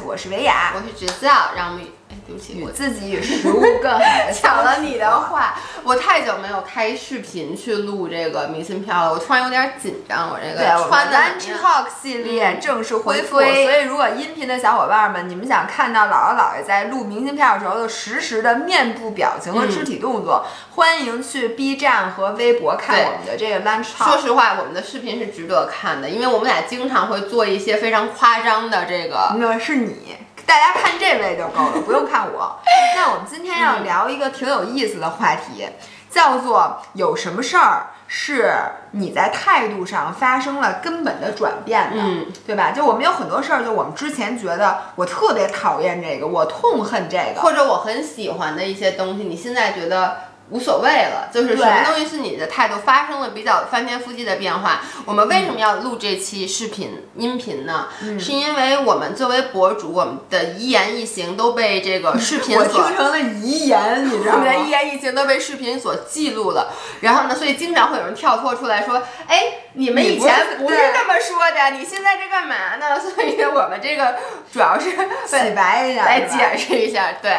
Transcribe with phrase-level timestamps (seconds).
[0.00, 4.00] 我是维亚，我是橘子，让我们哎，对不起，与我自己与食物更好
[4.32, 24.04] 抢了你的话，我太久没有开视频去录这个明信片了，我突然有点紧张，我这个穿的 Lunch Talk 系列正式恢复，回归所以如果音频的小伙伴们，你们想看到姥姥姥爷在录明信片的时候的实时的面部表情和肢体动作，欢迎去 B 站和微博看我们的这个 Lunch Talk。
[24.04, 29.34] 说实话，我们的视频是值得看的，因为我们俩经常会做一些非常夸张的这个。
[29.38, 32.58] 那是你，大家看这位就够了，不用看我。
[32.96, 35.68] 那我们今天要聊一个挺有意思的话题，
[36.10, 38.54] 叫做有什么事儿是
[38.92, 42.70] 你在态度上发生了根本的转变的，嗯对吧？
[42.70, 50.16] 就我们有很多事儿，就我们之前觉得我特别讨厌这个，我痛恨这个，或者我很喜欢的一些东西，你现在觉得
[50.50, 54.82] 无所谓了，就是什么东西是你的态度发生了比较翻天覆地的变化。
[55.06, 57.88] 我们为什么要录这期视频音频呢？
[58.02, 64.52] 嗯是因为我们作为博主，我们的一言一行都被这个视频 听成了遗言，你知道吗 我们？
[64.52, 74.16] 的一言一行都被视频所记录了，然后呢，所以经常会有人跳脱出来说：“哎，你们以前不是这么说的，你现在这干嘛呢？” 所以，我们这个
[74.52, 77.30] 主要是洗白一下，来解释一下，对。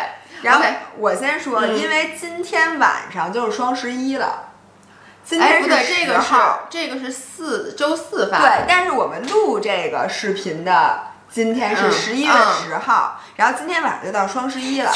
[0.43, 0.65] 然后
[0.97, 1.77] 我先说，嗯。
[1.77, 4.49] 因为今天晚上就是双十一了，
[5.25, 12.67] 今哎，天不对，是这个是10号这个是四周四发，对，但是我们录这个视频的今天是嗯十一月嗯。
[12.67, 14.91] 十号，然后今天晚上就到双十一了。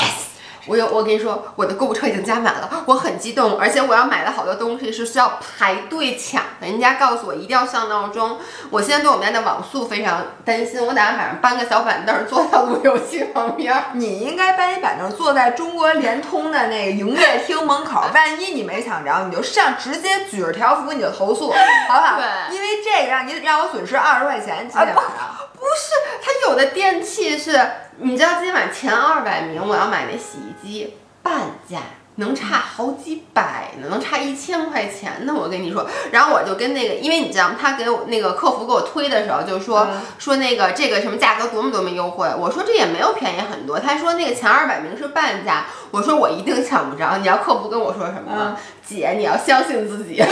[0.68, 6.68] 我有，我跟你说，我的购物车已经加满了，我很激动，而且我要买的好多东西是需要排队抢的。
[6.68, 8.38] 人家告诉我一定要上闹钟，
[8.70, 13.74] 我现在对我们家的网速非常担心，我打算晚上搬个小板凳坐到路由器旁边。
[13.94, 21.52] 你应该搬一板凳坐在中国联通的那个营业厅门口，万一你没抢着，你就上直接举着条幅你就投诉，
[21.88, 22.18] 好不好？
[22.18, 25.48] 对因为这个让你让我损失二十块钱，今天晚上。
[25.60, 27.60] 不是，它有的电器是，
[27.98, 31.80] 你知道今晚前二百名我要买那洗衣机半价。
[32.20, 35.88] 能差好几百呢，能差一千块钱呢，我跟你说。
[36.12, 37.56] 然后我就跟那个，因为你知道吗？
[37.62, 42.28] 他给我那个客服给我推的时候，就说、嗯说那个这个什么价格多么多么优惠。
[42.36, 43.80] 我说这也没有便宜很多。
[43.80, 45.68] 他说那个前二百名是半价。
[45.92, 47.18] 我说我一定抢不着。
[47.18, 48.58] 你要客服跟我说什么吗？
[48.84, 50.20] 姐，你要相信自己。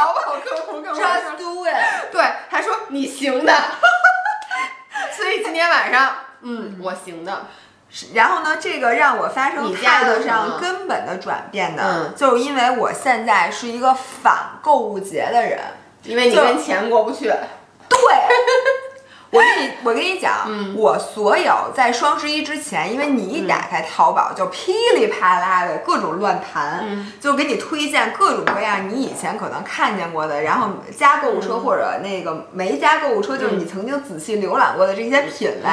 [0.00, 2.10] 淘宝客服跟我说 Just do it。
[2.10, 3.52] 对，他说你行的，
[5.16, 7.46] 所以今天晚上，嗯，我行的，
[8.14, 15.60] 然后呢，这个让我发生态度上根本的转变的，嗯就是因为我现在是一个反购物节的人。
[16.04, 17.26] 因为你跟钱过不去。
[17.26, 17.98] 对，
[19.30, 35.68] 我跟你我跟你讲，嗯我所有在双十一之前，因为你一打开淘宝就噼里啪啦的各种乱弹，嗯就给你推荐各种各样你以前可能看见过的，然后加购物车嗯或者那个没加购物车，就是你曾经仔细浏览过的这些品类，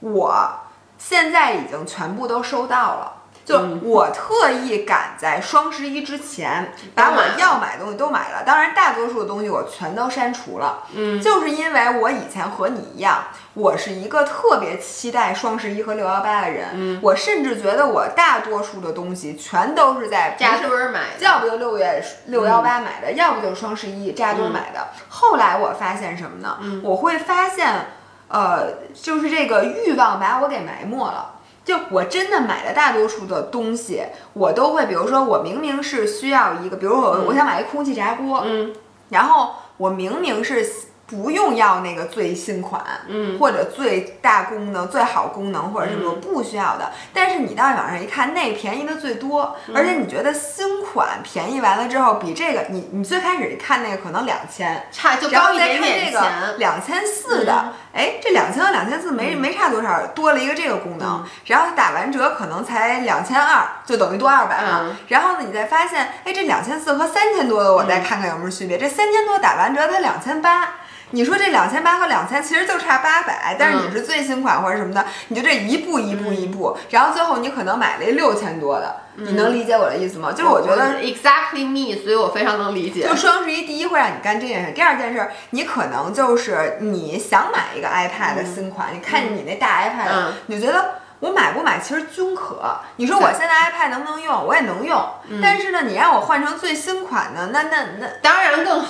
[0.00, 0.50] 嗯我
[0.96, 3.12] 现在已经全部都收到了。
[3.44, 10.84] 就嗯我特意赶在双十一之前把我要买的东西都买了，当然大多数的东西我全都删除了。
[10.94, 16.68] 嗯，就是因为我以前和你一样，我是一个特别期待双十一和六幺八的人。
[16.74, 21.24] 嗯我甚至觉得我大多数的东西全都是在扎堆儿买的。
[21.24, 24.88] 要不就六月六幺八买的，要不就是双十一扎堆儿买的。
[25.08, 26.58] 后来我发现什么呢？
[26.82, 27.86] 我会发现，
[28.28, 31.40] 呃，就是这个欲望把我给埋没了。
[31.64, 34.02] 就我真的买的大多数的东西，
[34.32, 38.74] 我都会，比如说我明明是需要一个，比如我、我想买一空气炸锅，嗯
[39.10, 40.66] 然后我明明是
[41.06, 54.86] 不用要那个最新款，嗯或者最大功能、最好功能或者什么嗯不需要的，但是你到网上一看，那便宜的最多，嗯而且你觉得新款便宜完了之后，比这个你你最开始一看那个可能两千。
[54.90, 56.58] 差就高一点点这个钱。
[56.58, 61.30] 两千四的，哎，这两千和两千四没没差多少，多了一个这个功能嗯。
[61.46, 64.96] 然后它打完折可能才两千二，就等于多二百嘛嗯。
[65.08, 68.78] 然后呢，你再发现，哎，这两千四和三千多的，我再看看有没有区别。
[68.78, 70.68] 这三千多打完折才两千八。
[71.12, 80.32] 你说这两千八和两千其实就差八百，但是你是最新款或者什么的，你就这一步一步一步，然后最后你可能买了一六千多的，你能理解我的意思吗？
[80.32, 83.14] 就是我觉得 exactly me，所以我非常能理解就。
[83.14, 92.80] 双十一，第一会让你干这件事，第二件事，你可能就是你想买一个 iPad 新款，你看见你那大 iPad，、嗯你就觉得我买不买其实均可。
[92.96, 94.44] 你说我现在 iPad 能不能用？
[94.44, 95.00] 我也能用，
[95.40, 98.81] 但是呢，你让我换成最新款的，那那那当然更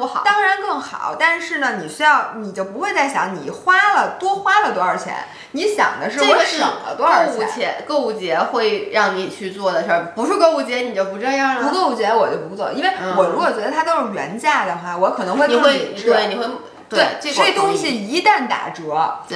[0.00, 0.22] 不好？
[0.24, 1.14] 当然更好。
[1.16, 5.14] 但是呢，你需要你就不会再想你花了多花了多少钱，
[5.52, 7.50] 你想的是我省了多少购物钱。
[7.54, 11.68] 节，购物节会让你去做的事儿，不是购物节你就不这样了。
[11.68, 16.10] 不购物节我就不做，因为嗯我如果觉得它都是原价的话，我可能会你更会理智。
[16.10, 16.44] 对你会
[16.88, 18.82] 对，这这东西一旦打折，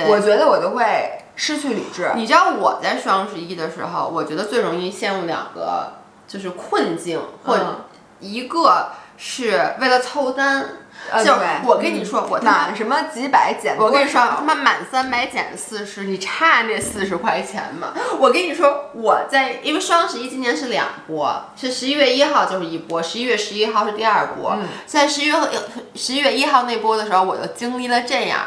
[0.09, 2.11] 我觉得我就会失去理智。
[2.17, 5.93] 你知道我在双十一的时候，我觉得最容易陷入两个
[6.27, 7.85] 就是困境，或者
[8.19, 8.89] 一个
[9.26, 10.67] 是为了凑单。
[11.23, 11.35] 就
[11.67, 17.93] 我跟你说，我满什么几百减，我跟你说他妈满三百减四十，你差那四十块钱吗？
[18.19, 24.56] 我跟你说，我在因为双十一今年是两波，是十一月一号就是一波，十一月十一号是第二波。
[24.87, 25.35] 在十一月
[25.94, 28.47] 十一月一号那波的时候，我就经历了这样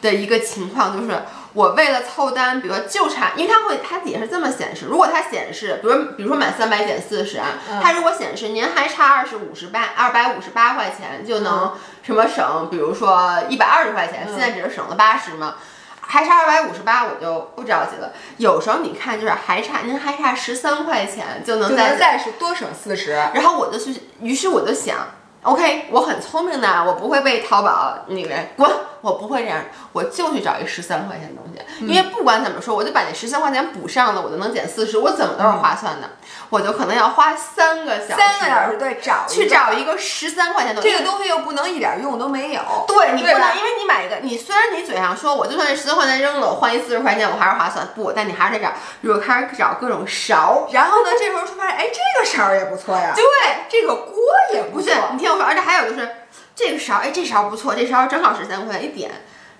[0.00, 1.20] 的一个情况，就是。
[1.58, 4.86] 我为了凑单，比如说就差，因为它会，它也是这么显示。
[4.86, 7.46] 如果它显示，比如比如说满三百减四十啊，
[7.82, 15.56] 它如果显示您还差二十五十八二百五十八块钱就能什么省，比如说一百二十块钱，现在只是省了八十嘛，
[16.00, 18.12] 还差二百五十八，我就不着急了。
[18.36, 24.98] 有时候你看就是还差，您还差十三块钱就能再再是多省四十，然后我就去，于是我就想。
[25.42, 28.70] OK，我很聪明的，我不会被淘宝那个滚，
[29.08, 36.10] 我不会这样，我就去找一十三块钱的东西，因为不管怎么说，我就把那十三块钱补上了，我就能减四十，我怎么都是划算的，
[36.50, 53.24] 我就可能要花三个小时，三个小时对找去找一个十三块钱的东西，这个东西又不能一点用都没有，对你不能，因为你买一个，你虽然你嘴上说我就算这十三块钱扔了，我换一四十块钱我还是划算，不，但你还是得找，如果开始找各种勺，然后呢，这时候突然哎，这个勺也不错呀，对，
[53.68, 54.14] 这个锅
[54.52, 55.44] 也不错，你听我说。
[55.48, 56.06] 而且还有就是
[56.54, 59.10] 这个勺，哎，这勺不错，这勺正好十三块钱一点。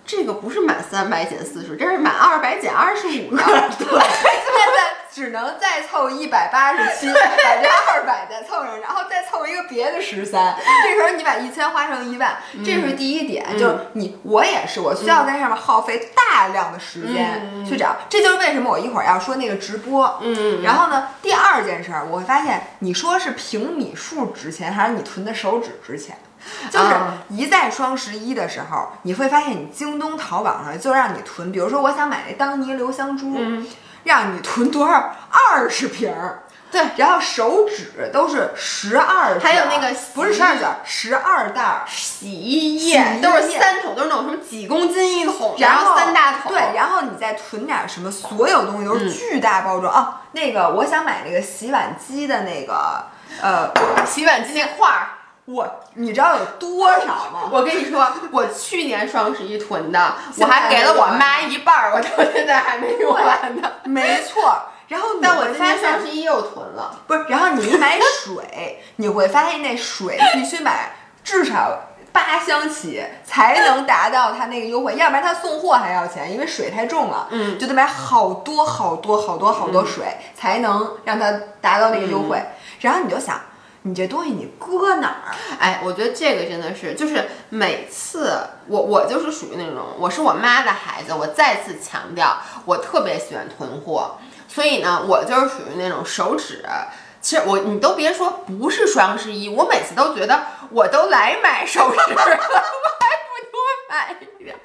[0.05, 3.11] 这个不是满三百减四十，这是满二百减二十五。
[3.37, 3.37] 对，现
[4.75, 10.57] 在只能再凑一百八十七，把这二百再凑上，然后再凑一个别的十三。
[10.83, 17.95] 这时候你把一千花成一万，这是第一点，就是你我也是，我需要在上面耗费大量的时间去找。
[18.09, 20.19] 这就是为什么我一会儿要说那个直播。
[20.23, 20.63] 嗯。
[20.63, 26.17] 然后呢，第二件事儿，我会发现，你说是平米数值钱，还是你囤的手指值钱？
[26.71, 26.87] 就是
[27.29, 33.37] 一在双十一的时候，你会发现你京东、淘宝上就让你囤，比如说我想买那当妮留香珠，
[34.05, 35.15] 让你囤多少？
[35.31, 49.93] 二十瓶儿，对，然后手纸都是十二，还有那个不是十二卷，十二袋洗衣液都是三桶，都是那种什么几公斤一桶，然后三大桶，对，然后你再囤点什么，所有东西都是巨大包装。
[49.93, 50.23] 啊。
[50.33, 53.07] 那个我想买那个洗碗机的那个
[53.43, 53.71] 呃
[54.07, 55.09] 洗碗机那画儿。
[55.51, 57.49] 我，你知道有多少吗？
[57.51, 63.73] 我跟你说，我去年双十一囤的，我还给了我妈一半儿，我到现在还没用完呢。
[63.85, 67.25] 没错，然后但我今年双十一又囤了，不是？
[67.31, 70.91] 然后你一买水，你会发现那水必须买
[71.25, 71.79] 至少
[72.13, 77.27] 八箱起才能达到它那个优惠，要不然它送货还要钱，因为水太重了。
[77.31, 80.05] 嗯，就得买好多好多好多好多水
[80.35, 82.39] 才能让它达到那个优惠。
[82.81, 83.41] 然后你就想。
[83.83, 85.35] 你这东西你搁哪儿？
[85.59, 88.37] 哎，我觉得这个真的是，就是每次
[88.67, 96.65] 我我就是属于那种，我是我妈的孩子，我再次强调，我特别喜欢囤货，所以呢，我就是属于那种手指。
[97.21, 100.41] 其实我你都别说不是双十一，我每次都觉得
[100.71, 104.57] 我都来买首饰了， 我还不多买一点。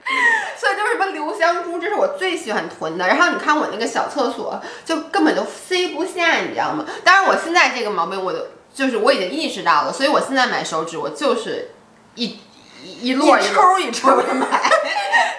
[0.57, 3.07] 所以就是什么留香珠，这是我最喜欢囤的。
[3.07, 6.85] 然后你看我那个小厕所，就根本就塞不下，你知道吗？
[7.03, 8.39] 当然我现在这个毛病，我就。
[8.73, 11.71] 就是我已经意识到了，所以我现在买手纸，我就是
[12.15, 12.39] 一
[12.83, 14.47] 一摞一抽一抽的买，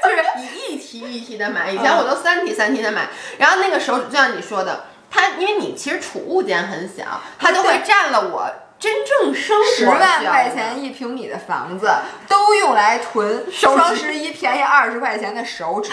[0.02, 0.16] 就是
[0.68, 1.70] 一提一提的买。
[1.70, 11.90] 以前我都三提三提的买，然后那个手纸就像你说的，它因为你其实储物间很小，它就会占了我真正生活十万块钱一平米的房子
[12.28, 15.90] 都用来囤双十一便宜二十块钱的手纸，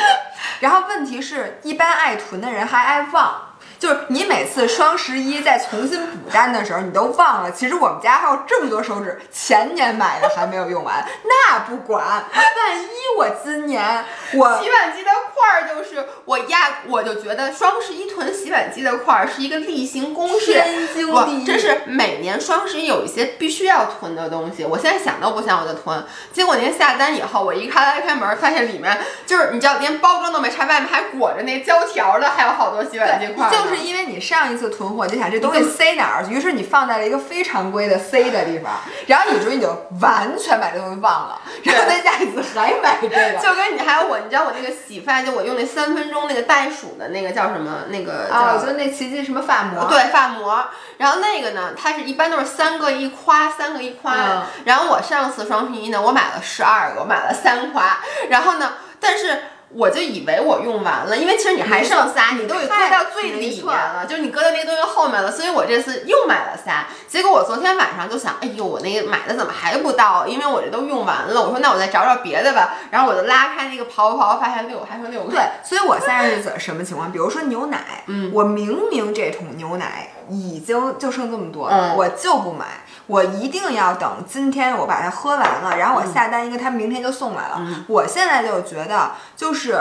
[0.59, 3.47] 然后问题是，一般爱囤的人还爱忘。
[3.81, 11.03] 就是你每次双十一再重新补单的时候，你都忘了，其实我们家还有这么多手纸，前年买的还没有用完。
[11.23, 16.57] 那不管，万一我今年我 洗碗机的块儿就是我压，
[16.89, 20.51] 我就觉得双十一囤洗碗机的块儿是一个例行公事。
[20.53, 24.63] 天经地义，这是每年双十一有一些必须要囤的东西。
[24.63, 26.05] 我现在想都不想我就囤。
[26.31, 28.95] 结果您下单以后，我一开拉开门，发现里面
[29.25, 33.49] 就是你知道，连包装都没拆，外面还裹着那胶条的，还有好多洗碗机块。
[33.49, 38.71] 就是因为你上一次囤货就想这东西塞哪儿，于是你放在了一个非常规的塞的地方，
[39.07, 43.39] 然后以至于你就完全把这东西忘了，然后再下一次还买这个。
[43.41, 47.83] 就跟你还有我，你知道我那个洗发，就我用那三分钟那个袋鼠的那个叫什么？
[47.89, 49.85] 那个啊，就那奇迹什么发膜？
[49.85, 50.65] 对，发膜。
[50.97, 54.45] 然后那个呢，它是一般都是三个一夸，三个一夸。
[54.65, 57.99] 然后我上次双十一呢，我买了十二个，我买了三夸。
[58.29, 59.43] 然后呢，但是。
[59.73, 66.87] 我就以为我用完了，因为其实你还剩仨，你都给搁到最里面了，就是你搁到那个东西后面了，所以我这次又买了仨。
[67.07, 70.27] 结果我昨天晚上就想，哎呦，我那个买的怎么还不到？
[70.27, 71.41] 因为我这都用完了。
[71.41, 72.75] 我说那我再找找别的吧。
[72.89, 75.31] 然后我就拉开那个刨刨，发现六还剩六个。
[75.31, 77.11] 对，所以我现在是怎什么情况？
[77.11, 82.65] 比如说牛奶，嗯，我明明这桶牛奶已经就剩这么多，嗯，我就不买。
[83.07, 87.61] 我一定要等今天我把它喝完了，然后我下单一个，他明天就送来了。
[87.87, 89.77] 我现在就觉得，就是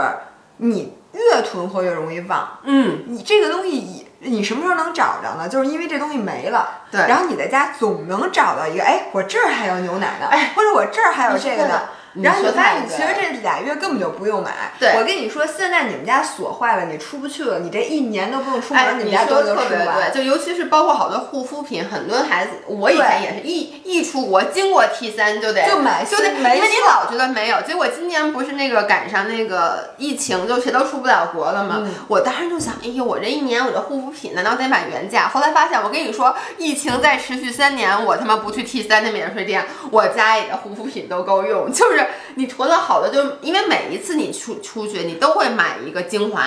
[0.59, 2.59] 你越囤货越容易忘。
[2.65, 5.49] 嗯，你这个东西，你你什么时候能找着呢？
[5.49, 6.83] 就是因为这东西没了。
[6.91, 7.00] 对。
[7.09, 11.81] 然后你在家总能找到一个，哎，我这儿还有牛奶呢，哎，或者我这儿还有这个呢。
[12.14, 14.73] 然后你发现，其实这俩月根本就不用买。
[14.79, 20.12] 对，我跟你说，现在你们家锁坏了，你出不去了，你这一年都不用出门，你们家都特别对。
[20.12, 31.88] 就尤其是包括好多护肤品，很多孩子，我以前也是一一出国，经过 T 三就得就买，就得，因为你老觉得没有，结果今年不是那个赶上那个疫情，就谁都出不了国了嘛。
[32.09, 35.29] 我当时就想，哎呦，我这一年我的护肤品难道得买原价？
[35.29, 41.71] 后来发现，我跟你说，疫情再持续三年，我他妈不去 T 三的免税店，我家里的护肤品都够用。
[41.73, 42.00] 就是
[42.35, 42.76] 你囤了。
[42.76, 46.42] 好的，就因为每一次你出出去，你都会买一个精华，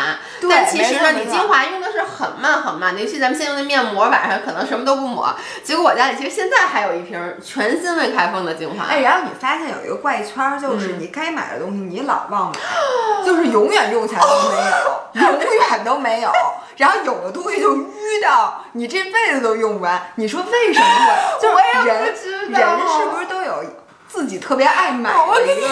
[0.50, 5.33] 但其实呢，你精华用的是很慢很慢的，尤其咱们现在用的面膜，晚上可能什么都不抹。
[5.63, 8.86] 结果我家里其实现在还有一瓶全新未开封的精华。
[8.86, 12.60] 哎，然后你发现有一个怪圈，就是你该买的东西你老忘买，
[13.25, 16.31] 就是永远用起来都没有， 永远都没有。
[16.77, 20.01] 然后有的东西就淤到你这辈子都用不完。
[20.15, 21.39] 你说为什么会？
[21.39, 23.63] 就是人人是不是都有？
[24.13, 25.70] 自己特别爱买，我跟你说，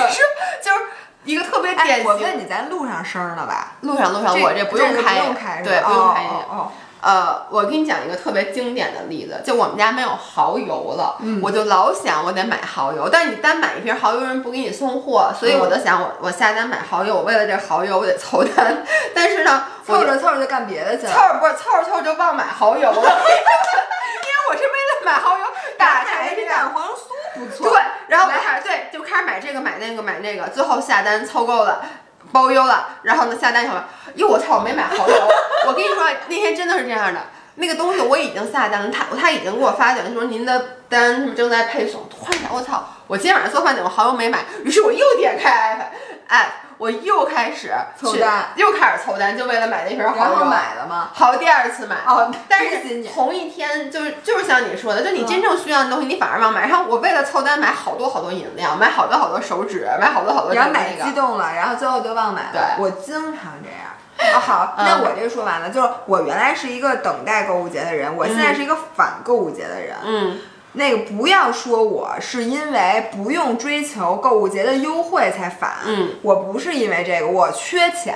[0.60, 0.86] 就是
[1.26, 2.06] 一个特别典型。
[2.10, 3.74] 我问你，在路上声了吧？
[3.82, 6.24] 路上路上，我这不用开，不用开对，不用开。
[6.50, 6.72] 哦，
[7.02, 18.84] 呃，我给你讲一个特别经典的例子，就我们家没有蚝油了，我就老想我得买蚝油，但是你单买一瓶蚝油人不给你送货，所以我就想我我下单买蚝油，我为了这蚝油我得凑单，
[19.14, 25.46] 但是呢，凑着凑着就干别的去了，凑着不是凑着凑着就忘买蚝油了， 因为我是为了买蚝油
[25.78, 27.11] 打开这蛋黄酥。
[27.46, 31.84] 不错，对，然后我开始对，就开始买这个买那个买那个，最后下单凑够了，
[32.32, 33.76] 包邮了，然后呢下单以后，
[34.16, 35.28] 哟我操，我没买蚝油，
[35.68, 37.22] 我跟你说那天真的是这样的，
[37.56, 44.40] 那个东西我已经下单了，他他已经给我发短信说您的单正在配送，突然想我操，我今天晚上做饭怎么蚝油没买？
[44.64, 45.92] 于是我又点开
[46.28, 46.54] 哎。
[46.82, 50.16] 我又开始凑单，又开始凑单，就为了买那瓶蚝油。
[50.16, 51.12] 然后买了吗？
[51.14, 51.98] 好，第二次买。
[52.08, 56.68] 哦，但是同一天，就是就是像你说的，就你真正需要的东西，你反而忘买。
[56.68, 60.56] 然后我为了凑单，买好多好多饮料，买好多好多手纸，买好多好多。
[60.56, 62.50] 然后买激动了，然后最后就忘买了。
[62.52, 64.34] 对，我经常这样。
[64.34, 69.96] 哦，好，那我这说完了，就是我原来是一个等待购物节的人，我现在是一个反购物节的人。
[70.04, 70.40] 嗯。
[70.74, 78.16] 那个不要说我是因为不用追求购物节的优惠才反，嗯，我不是因为这个，我缺钱，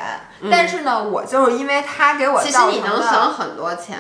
[0.50, 3.98] 但是呢，我就是因为他给我其实你能省很多钱，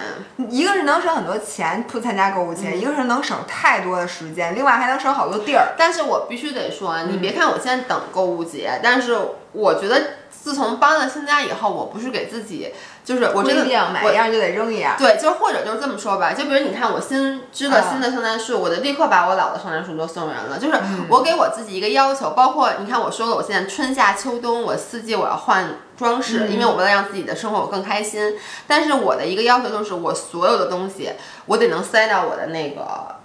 [0.50, 5.74] 一个是能省很多钱不参加购物节，一个是能省太多的时间，另外还能省好多地儿。
[5.78, 9.18] 但是我必须得说，你别看我现在等购物节，但是
[9.52, 10.02] 我觉得。
[10.46, 12.72] 自从搬了新家以后，我不是给自己，
[13.06, 14.96] 就是我真的买一样就得扔一样。
[14.98, 20.58] 对，就是或者就是这么说吧，就比如你看我新织了新的圣诞树，我就立刻把我老的圣诞树都送人了。
[20.60, 28.36] 就是我给我自己一个要求，包括你看我说了，我现在春夏秋冬我四季我要换装饰，因为我为了让自己的生活我更开心。
[28.66, 31.12] 但是我的一个要求就是，我所有的东西
[31.46, 33.16] 我得能塞到我的那个。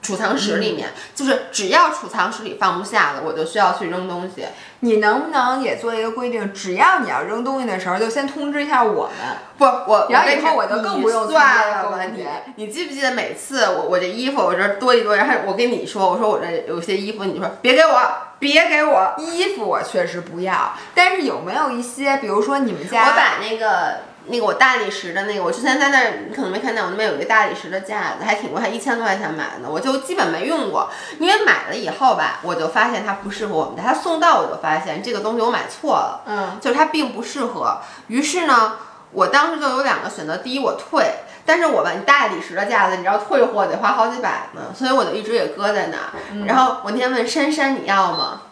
[0.00, 4.44] 储藏室里面，就是只要储藏室里放不下了，我就需要去扔东西。
[4.80, 6.52] 你能不能也做一个规定？
[6.54, 9.36] 只要你要扔东西的时候，就先通知一下我们。
[9.58, 12.06] 不，我然后以后我就更不用算了。
[12.14, 12.24] 你
[12.54, 18.00] 你记不记得每次我我这衣服我这多一多，然后我跟你说，我说我这有些衣服，你说别给我，
[18.38, 20.72] 别给我衣服，我确实不要。
[20.94, 24.07] 但是有没有一些，比如说你们家，我把那个。
[24.28, 38.74] 那个我大理石的那个，我之前在那儿，你可能没看见，我那边有一个大理石的架子，还挺贵，还一千多块钱买的，我就基本没用过，因为买了以后吧，我就发现它不适合我们家，它送到我就发现这个东西我买错了，嗯，就是它并不适合，于是呢，
[39.12, 41.04] 我当时就有两个选择，第一我退，
[41.46, 48.42] 但是我吧，你大理石的架子，你知道退货得花好几百呢，所以我就一直也搁在那儿，然后我那天问珊珊你要吗？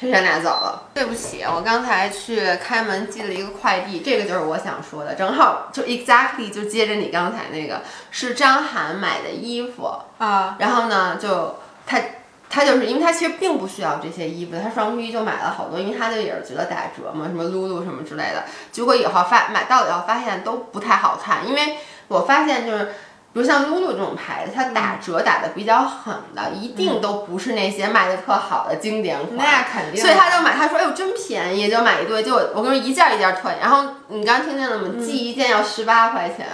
[0.00, 9.92] 珊珊拿走了，对不起，我刚才去开门寄了一个快递，这个就是我想说的，正好就 exactly 就接着你刚才那个，是张涵买的衣服。
[10.18, 12.00] 啊，然后呢，就他
[12.48, 21.76] 他就是因为他其实并不需要这些衣服，他双十一就买了好多，因为他就也是觉得打折嘛，什么露露什么之类的，结果以后发买到了以后发现都不太好看，因为
[22.08, 22.94] 我发现就是。
[23.32, 29.36] 比如像露露这种牌子，它打折打的比较狠的，一定都不是那些卖的特好的经典款。
[29.36, 30.00] 那肯定。
[30.00, 33.52] 所以他就买，他说哎呦真便宜，就买一堆，就我跟你说一件一件退。
[33.60, 34.88] 然后你刚听见了吗？
[34.98, 36.46] 寄一件要十八块钱。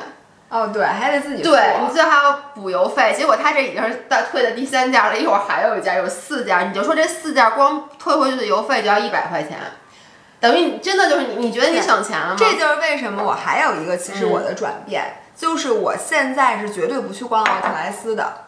[0.49, 9.59] 哦，对，还得自己对你最后还要补邮费，结果他这已经是到退的第三件了，一会儿还有一件，有四件，你就说这四件光退回去的邮费就要一百块钱，
[10.39, 12.37] 等于你真的就是你，你觉得你省钱了吗？
[12.39, 18.46] 这就是为什么我还有一个，其实我的转变，就是我现在是绝对不去逛奥特莱斯的。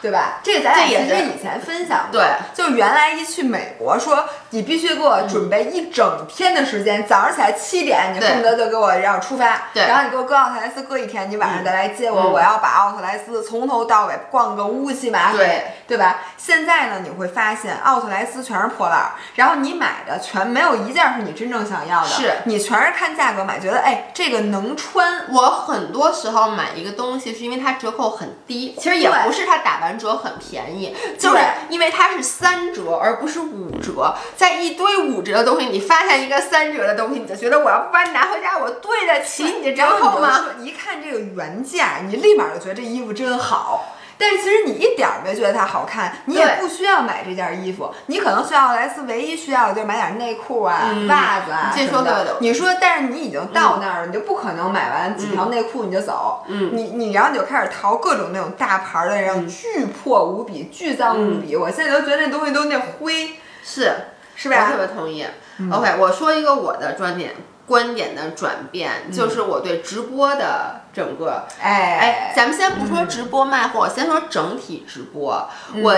[0.00, 0.40] 对吧？
[0.42, 16.18] 这个咱俩其实以前分享过，对，就原来一去美国，说你必须给我准备一整天的时间，早上起来七点，你恨不得就给我要出发，对，然后你给我搁奥特莱斯搁一天，你晚上再来接我，我要把奥特莱斯从头到尾逛个乌漆麻黑，对，对吧？
[16.36, 22.32] 现在呢，你会发现奥特莱斯全是破烂儿，然后你买的全没有一件是你真正想要的，是。
[22.44, 25.26] 你全是看价格买，觉得哎这个能穿。
[25.30, 29.98] 我很多时候买一个东西是因为它折扣很低，其实也不是它打完。
[29.98, 31.38] 折很便宜，就是
[31.70, 34.14] 因为它是三折而不是五折。
[34.36, 40.44] 在一堆五折的东西，你发现一个三折的东西，你就觉得我要不把你拿回家，我对得起你这折扣吗？
[40.60, 43.96] 一看这个原价，你立马就觉得这衣服真好。
[44.18, 47.88] 但是其实你一点儿没觉得它好看，你也不需要买这件衣服。
[48.06, 52.36] 你可能去奥莱斯唯一需要的就是买点内裤啊、袜子啊什么的。
[52.40, 56.44] 你说，但是你已经到那儿了，你就不可能买完几条内裤你就走。
[56.48, 61.54] 嗯，你你然后你就开始淘各种那种大牌的，然后巨破无比、巨脏无比。
[61.54, 63.92] 我现在都觉得那东西都那灰，是
[64.34, 64.66] 是吧？
[64.66, 65.24] 我特别同意。
[65.72, 67.34] OK，我说一个我的观点。
[67.68, 75.48] 观点的转变，就是我对直播的整个，哎哎，咱们先不说直播卖货，先说整体直播。
[75.82, 75.94] 我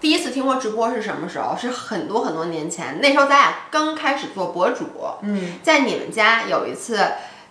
[0.00, 1.54] 第一次听说直播是什么时候？
[1.56, 4.86] 是很多很多年前，那时候咱俩刚开始做博主。
[5.20, 6.98] 嗯，在你们家有一次，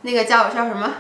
[0.02, 0.92] 那个叫叫什么？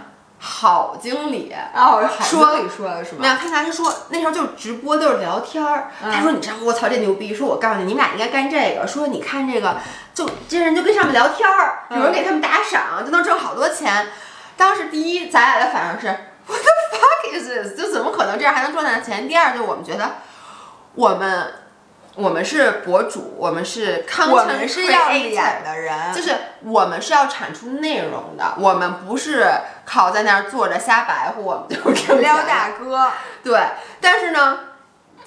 [0.41, 3.17] 好经理哦，说你说的是吗？
[3.19, 5.91] 没有，他他说那时候就是直播，就是聊天儿。
[6.01, 7.33] 他说你知道我操这牛逼！
[7.35, 8.87] 说我告诉你，你们俩应该干这个。
[8.87, 9.77] 说你看这个，
[10.13, 14.07] 就这人就跟上面聊天儿，有人给他们打赏，就能挣好多钱。
[14.55, 16.07] 当时第一，咱俩的反应是
[16.47, 17.77] What the fuck is this？
[17.77, 19.27] 就怎么可能这样还能赚大钱？
[19.27, 20.15] 第二，就我们觉得
[20.95, 21.53] 我们。
[22.19, 29.49] 我们是博主，我们是康，我们是要脸的人，就是我们是要产出内容的，我们不是
[29.85, 33.11] 靠在那儿坐着瞎白活，我们就是撩大哥。
[33.43, 33.59] 对，
[34.01, 34.59] 但是呢。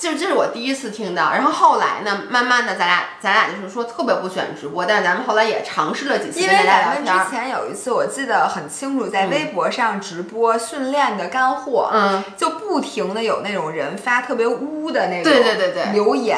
[0.03, 16.37] 就这是我第一次听到，然后后来呢，慢慢的，咱俩咱俩就是说特别不喜欢直播，但是咱们后来也尝试了几次因为咱们之前有一次我记得很清楚，在微博上直播训练的干货，嗯，就不停的有那种人发特别污的那种对对对对留言，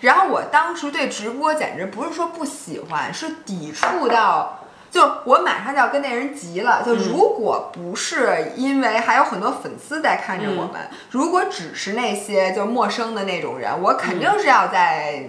[0.00, 4.62] 然后我当时对直播简直不是说不喜欢，是抵触到。
[4.96, 6.82] 就我马上就要跟那人急了。
[6.82, 15.24] 就如果不是因为还有很多粉丝在看着我们，如果只是那些就陌生的那种人，我肯定是要在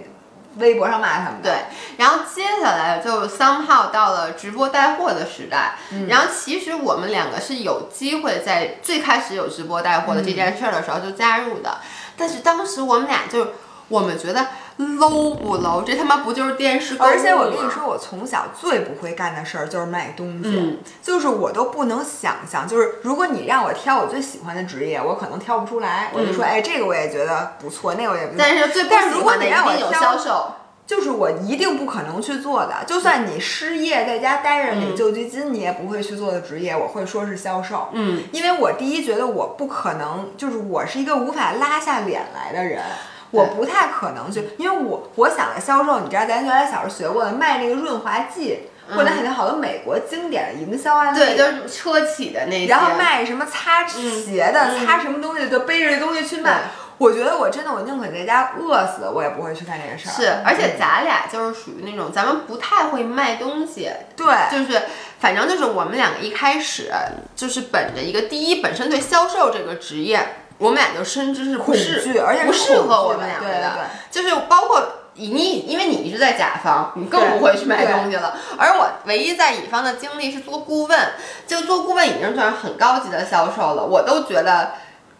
[0.56, 1.50] 微博上骂他们的。
[1.50, 1.58] 对，
[1.98, 5.74] 然后接下来就 somehow 到了直播带货的时代。
[6.08, 11.78] 然后其实我们两个是有机会在最开始有直播带货的这件事儿的时候就加入的，
[12.16, 13.48] 但是当时我们俩就
[13.88, 14.46] 我们觉得。
[14.78, 15.82] low 不 low？
[15.82, 26.12] 这他妈不就是电视而且我跟你说，我从小最不会干的事儿就是卖东西，就是我都不能想象，就是如果你让我挑我最喜欢的职业，我可能挑不出来。
[26.14, 28.36] 我就说，哎，这个我也觉得不错，那个我也不错。
[28.38, 30.52] 但是最但是如果你让我挑销售，
[30.86, 32.84] 就是我一定不可能去做的。
[32.86, 37.88] 就算你失业在家待着领救济金，你也不会去做的职业，我会说是销售。
[37.94, 42.80] 嗯，因为我第一觉得我不可能，就是我是一个无法拉下脸来的人。
[43.30, 56.62] 我不太可能去，因为我我想的销售，你知道，咱原来小时候学过的，卖那个润滑剂，或者很多好多美国经典的营销案例，对，就是车企的那些，然后卖什么擦鞋的，擦什么东西，就背着这东西去卖。
[56.96, 60.12] 我觉得我真的，我宁可在家饿死，我也不会去干这个事儿。
[60.12, 64.82] 是，而且咱俩就是属于那种，咱们不太会卖东西，对，就是
[65.20, 66.90] 反正就是我们两个一开始
[67.36, 70.18] 就是本着一个第一，本身对销售这个职业。
[70.58, 74.82] 我们俩就深知是不适，而且不适合我们两个的，就是包括
[75.14, 78.36] 你，因为你一直在甲方，你更不会去买东西了。
[78.56, 80.98] 而我唯一在乙方的经历是做顾问，
[81.46, 83.84] 就做顾问已经算是很高级的销售了。
[83.84, 84.72] 我都觉得，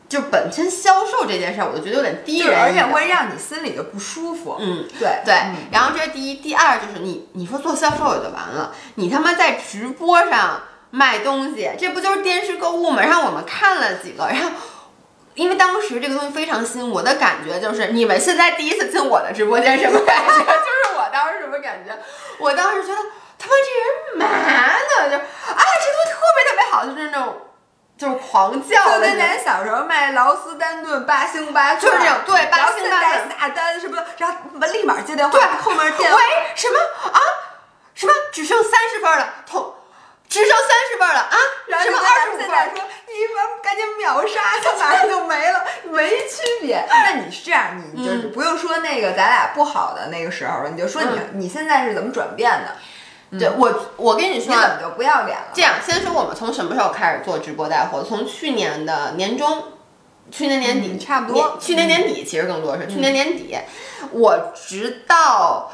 [0.09, 4.57] 就本身销售这件事儿，我就觉得有点低人，而且会让你心里就不舒服。
[4.59, 5.35] 嗯，对对。
[5.70, 13.03] 然后这是第一，第二就是你，你说做销售也就完了，你他妈在直播上卖东西，这不就是电视购物吗？
[13.03, 14.51] 然后我们看了几个，然后。
[15.38, 20.33] 因为当时这个东西非常新，我的感觉就是你们现在第一次进我的直播间什么感觉？
[20.35, 21.96] 就是我当时什么感觉？
[22.38, 22.98] 我当时觉得
[23.38, 25.11] 他妈这人嘛呢？
[25.11, 27.40] 就啊，这东西特别特别好，就是那种
[27.96, 33.01] 就是狂叫就跟咱小时候卖劳斯丹顿八星八，就是这种对八星八
[33.38, 34.03] 大单是不是？
[34.16, 34.37] 然后
[34.72, 36.20] 立马接电话，对后面电喂
[36.57, 36.77] 什么
[37.12, 37.20] 啊？
[37.94, 39.35] 什么只剩三十份了？
[39.46, 39.72] 同
[40.28, 41.36] 只剩三十份了啊？
[41.66, 42.46] 然后什么二十五份？
[42.48, 46.84] 说你们赶紧秒杀，它马上就没了，没区别。
[46.88, 52.76] 那你是这样，你就是不用说那个咱俩不好的那个时候了，你就说你、你现在是怎么转变的？
[53.38, 55.48] 对我，我跟你你说你，怎么就不要脸了？
[55.52, 58.02] 这样，先说我们从什么时候开始做直播带货？
[58.02, 59.64] 从去年的年中，
[60.30, 63.56] 去年年底、嗯差不多年去年年底其实更多是、去年年底，
[64.12, 65.72] 我直到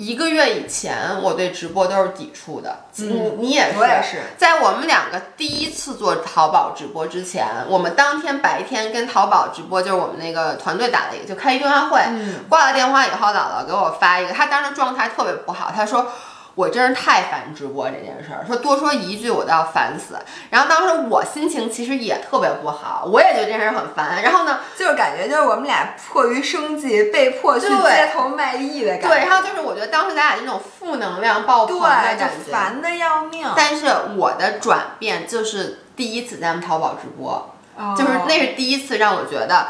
[0.00, 2.84] 一个月以前，我对直播都是抵触的。
[2.96, 12.00] 你你也是，我也是在我们两个第一次做淘宝直播之前，我们当天白天跟淘宝直播，就是我们那个团队打了一个，就开一电话会。
[12.08, 16.10] 嗯挂了电话以后，姥姥给我发一个，她当时状态特别不好，她说。
[16.54, 20.18] 我真是太烦直播这件事儿，说多说一句我都要烦死。
[20.50, 24.22] 然后当时我心情其实也特别不好，我也觉得这件事儿很烦。
[24.22, 29.08] 然后呢，就是感觉就是我们俩迫于生计，被迫去街头卖艺的感觉。
[29.08, 32.52] 对，然后就是我觉得当时咱俩那种负能量爆棚的对，感觉就。
[32.52, 33.48] 烦的要命。
[33.56, 33.86] 但是
[34.16, 39.68] 我的转变就是第一次咱们淘宝直播，哦就是那是第一次让我觉得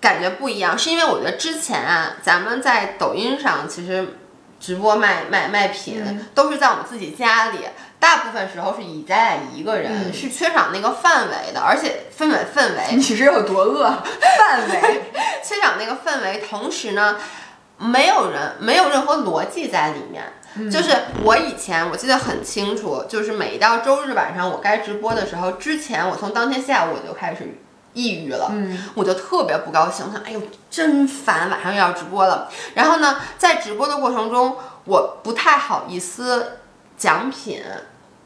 [0.00, 4.16] 感觉不一样，是因为我觉得之前啊，咱们在抖音上其实
[4.60, 7.60] 直播卖卖卖品、嗯都是在我们自己家里，
[7.98, 13.90] 大部分时候是以咱俩一个人，嗯是缺少那个范围的，而且氛围氛围 你是有多饿？
[14.38, 15.02] 范围
[15.42, 17.16] 缺少那个氛围，同时呢，
[17.78, 20.22] 没有人没有任何逻辑在里面。
[20.68, 20.90] 就是
[21.22, 27.56] 我以前我记得很清楚，就是每到周日晚上我该直播的时候，之前我从当天下午我就开始
[28.00, 32.48] 抑郁了，嗯，我就特别不高兴，我想哎呦真烦，晚上又要直播了。
[32.74, 36.58] 然后呢，在直播的过程中，我不太好意思
[36.96, 37.62] 讲品。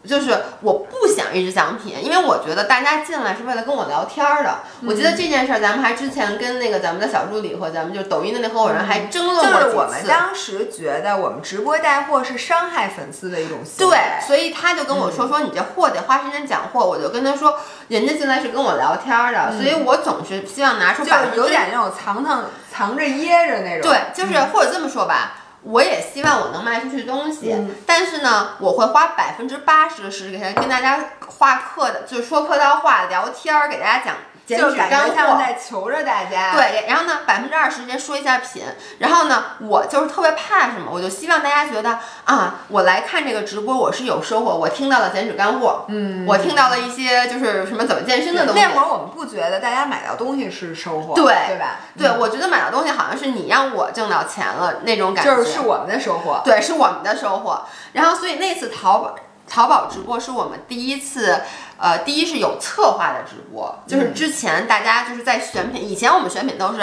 [0.06, 4.58] 就是我不想一直讲品，因为我觉得大家进来是为了跟我聊天儿的。
[4.86, 9.62] 我记得这件事儿，咱们还之前跟那个咱们的小助理和咱们就抖音的那合伙人还争论过。
[9.62, 13.96] 就是我们当时觉得我们直播带货是伤害粉丝的一种行为。
[13.96, 23.90] 对，所以他就跟我说说你这货得花时间讲货，我就跟他说，人家进来是跟我聊天儿的，所以我总是希望拿出就是百分之有点那种藏藏藏着掖着那种。
[23.90, 25.40] 对，就是或者这么说吧。
[25.64, 27.74] 我也希望我能卖出去东西，嗯。
[27.86, 34.14] 但是呢，我会花百分之八十的时间跟大家话客的，就是说客套话、聊天儿，给大家讲
[34.46, 35.38] 减就脂干感觉像货。
[35.38, 38.62] 在求着大家。，对，然后呢，百分之二十时间说一下品，
[38.98, 48.60] 然后呢，我就是特别怕什么，我就希望大家觉得啊，我来看这个直播我是有收获，我听到了减脂干货，嗯，我听到了一些就是什么怎么健身的东西。
[48.60, 51.80] 那会儿我们不觉得大家买到东西是收获，对对吧？
[51.96, 56.40] 对，嗯我觉得买到东西好像是你让我挣到钱了那种感觉，就是是我们的收获。
[56.44, 57.64] 对，是我们的收获。
[57.92, 59.14] 然后，所以那次淘宝
[59.54, 61.40] 淘宝直播是我们第一次，
[61.78, 66.80] 呃，第一是有策划的直播，就是嗯之前大家就是在选品，以前我们选品都是。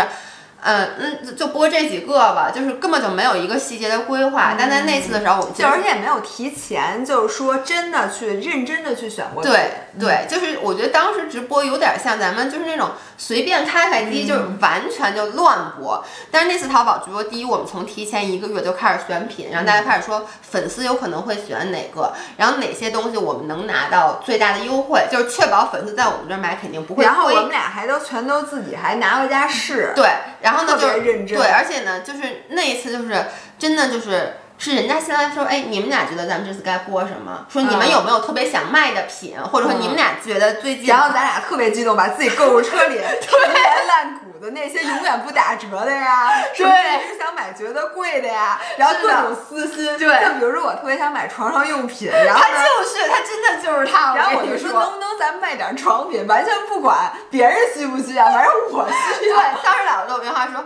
[0.64, 4.54] 嗯嗯，就就播这几个吧，就是根本就没有一个细节的规划。
[4.56, 16.04] 但在那次的时候，我们就而且也没有提前，就是说真的去认真的去选过对品对，就是我觉得当时直播有点像咱们就是那种随便开开机，就是完全就乱播。
[16.32, 30.10] 但是那次淘宝直播，第一我们从提前一个月就开始选品，然后大家开始说粉丝有可能会选哪个，然后哪些东西我们能拿到最大的优惠，就是确保粉丝在我们这儿买肯定不会然后我们俩还都全都自己还拿回家试，对，
[30.42, 33.26] 然后呢就认真对，而且呢，就是那一次就是
[33.58, 34.38] 真的就是。
[34.64, 37.48] 是人家先来说，哎，你们俩觉得咱们这次该播什么？
[37.50, 52.62] 说你们嗯有没有特别想卖的品，或者说你们俩觉得最近然后咱俩特别激动，把自己购物车里 陈年烂谷的那些永远不打折的呀，什么一直想买觉得贵的呀，然后各种私心，对就比如说我特别想买床上用品，然后他。
[52.62, 54.16] 就是他，真的就是他。
[54.16, 60.64] 然后我就说，能不能咱卖点床品，完全不管别人需不需要，反正我需要对。，当时姥姥给我电话说，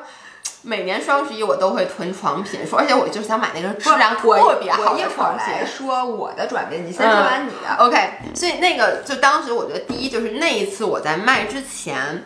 [0.65, 5.67] 每年双十一我都会囤床品，说而且我就想买那个质量特别好的床品。
[5.67, 7.75] 说我的转变，你先说完你的。
[7.78, 12.25] OK，所以那个就当时我觉得第一就是那一次我在卖之前，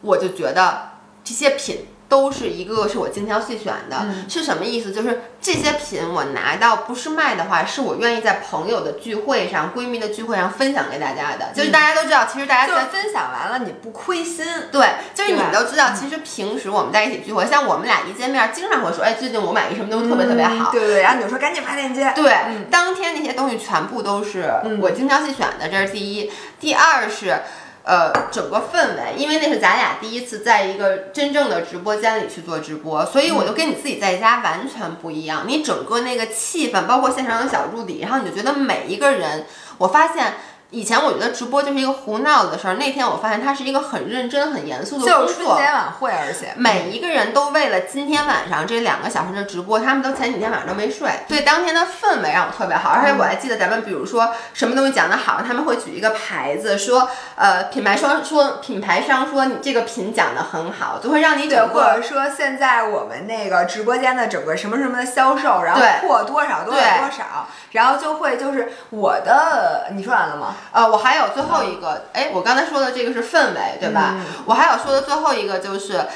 [0.00, 0.90] 我就觉得
[1.22, 1.86] 这些品。
[2.08, 4.92] 都是一个个是我精挑细选的，嗯是什么意思？
[4.92, 11.52] 就是这些品我拿到不是卖的话，是我愿意在朋友的聚会上、闺蜜的聚会上分享给大家的。
[11.54, 20.70] 就是大家都知道，其实大家在就是分享完了你不亏心，对，就是你们都知道，其实平时我们在一起聚会，像我们俩一见面，经常会说，哎，最近我买一什么东西特别特别好。
[20.70, 22.12] 对对对，然后你就说赶紧发链接。
[22.14, 26.30] 对，嗯当天那些东西全部都是嗯我精挑细选的，这是第一。
[26.60, 27.42] 第二是，
[27.84, 35.44] 呃，整个氛围，因为那是咱俩第一次在一个真正的直播间里去做直播，所以我就跟你自己在家完全不一样。
[35.46, 39.46] 你整个那个气氛，包括现场的小助理，然后你就觉得每一个人，
[39.78, 40.34] 我发现。
[40.74, 45.56] 以前我觉得直播就是一个胡闹的事儿，那天我发现它是一个很认真、很严肃的工就是春。
[45.56, 52.90] 节晚会，而且每一个人都为了今天晚上这两个小时的直播，他们都前几天晚上都没睡，所以当天的氛围让我特别好。
[52.90, 70.56] 而且我还记得咱们比如说什么东西讲得好，他们会举一个牌子说，呃，品牌商说品牌商说你这个品讲得很好，就会让你对，或者说现在我们那个直播间的整个什么什么的销售，然后对破多少多少多少，然后就会就是我的，你说完了吗？
[70.72, 74.16] 呃，我还有最后一个，哎，我刚才说的这个是氛围，对吧？
[74.16, 76.06] 嗯我还有说的最后一个就是。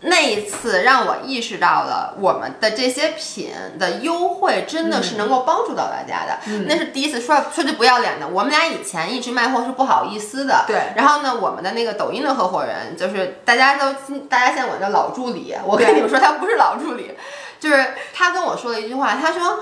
[0.00, 8.28] 那一次让我意识到了我们的这些品的优惠真的是能够帮助到大家的，嗯那是第一次说说句不要脸的。
[8.28, 13.92] 我们俩以前一直卖货是不好意思的，对然后呢，我们的那个抖音的合伙人就是大家都
[14.28, 17.16] 大家现在管叫老助理，我跟你们说他不是老助理，
[17.58, 19.58] 就是他跟我说了一句话，他说。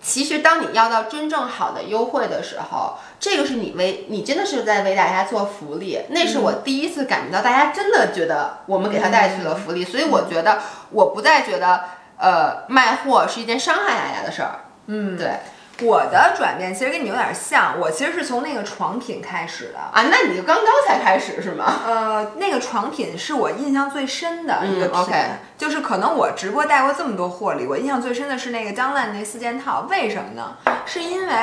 [0.00, 5.98] 其实，当你要到真正好的优惠的时候，这个是你为你真的是在为大家做福利。
[6.10, 10.58] 那是我第一次感觉到大家真的觉得我们给他带去了福利，所以我觉得
[10.90, 11.84] 我不再觉得
[12.16, 14.60] 呃卖货是一件伤害大家的事儿。
[14.86, 15.40] 嗯，对
[15.82, 19.78] 我的转变其实跟你有点像，我其实是从那个床品开始的。
[19.78, 21.72] 啊，那你就刚刚才开始是吗？
[21.86, 25.14] 呃，那个床品是我印象最深的一个嗯品
[25.56, 29.86] 就是可能我直播带过这么多货里，我印象最深的是那个张烂那四件套。
[29.88, 30.56] 为什么呢？
[30.84, 31.34] 是因为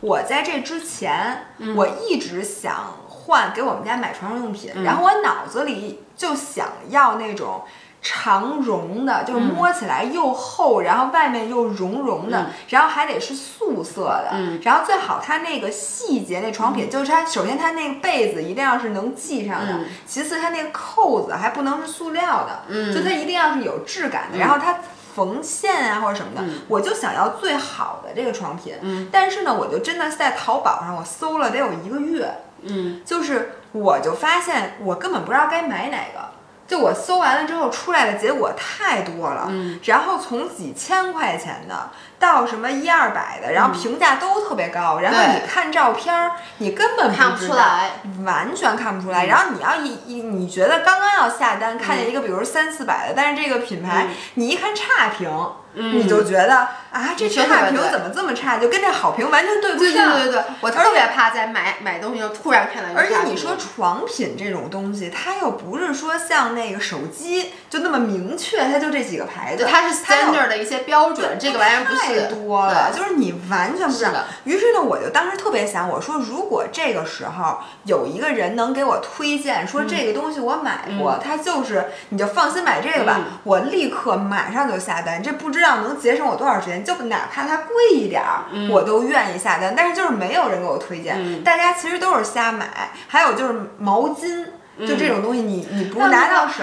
[0.00, 7.62] 我在这之前，嗯我一直想换给我们家买床上用品，嗯然后我脑子里就想要那种。
[8.08, 9.50] 长绒的，就是嗯。
[9.56, 12.46] 摸起来又厚，然后外面又绒绒的，嗯。
[12.68, 14.60] 然后还得是素色的，嗯。
[14.62, 19.86] 然后最好它那个细节那床品，就是它首先它那个被子一定要是能系上的，嗯。
[20.06, 22.94] 其次它那个扣子还不能是塑料的，嗯。
[22.94, 24.38] 就它一定要是有质感的，嗯。
[24.38, 24.78] 然后它
[25.14, 26.60] 缝线啊或者什么的，嗯。
[26.68, 29.08] 我就想要最好的这个床品，嗯。
[29.10, 33.00] 但是呢，我就真的是在淘宝上我搜了得有一个月，嗯。
[33.04, 36.35] 就是我就发现我根本不知道该买哪个。
[36.66, 39.78] 就我搜完了之后出来的结果太多了，嗯。
[39.84, 47.92] 然后从几千块钱的到什么一二百的，然后评价都特别高，然后你看照片儿，你根本看不出来，
[48.24, 49.26] 完全看不出来。
[49.26, 54.14] 然后你要一一你觉得刚刚要下单，看见一个比如三四百的，但是这个品牌、嗯。
[54.34, 55.30] 你一看差评，
[55.76, 56.56] 嗯你就觉得
[56.90, 60.14] 啊这差评怎么这么差，就跟这好评完全对不上。
[60.14, 74.12] 对对对，我特别怕在买买东西就突然看到而且你说床品这种东西，它又不是说像那个手机就那么明确，它就这几个牌子，它是 standard 的一些标准，这个玩意儿不太多了，就是你完全不知道。
[74.44, 85.22] 于是呢，我就当时特别想，我说如果这个时候有一个人能给我推荐，说这个东西我买过，他就是你就放心买这个吧，嗯我立刻马上就下单。
[85.22, 89.74] 这不知道能节省我多少时间，就哪怕它贵一点儿，嗯我都愿意下单。
[89.76, 92.90] 但是就是没有人给我推荐，嗯大家其实都是瞎买。
[93.08, 94.46] 还有就是毛巾。
[94.78, 96.62] 就这种东西你，你不拿到手，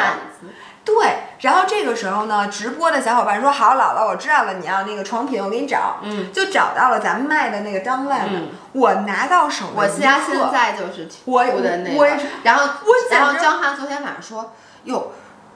[0.85, 8.37] 对，然后这个时候呢，直播的小伙伴说：“好，姥姥，我知道了，你要那个床品，我给你找。”嗯，就找到了咱们卖的那个当烂的。
[8.37, 15.11] 嗯我拿到手我家现在就是我涂的那个然后我简然后直张翰昨天晚上说，哟。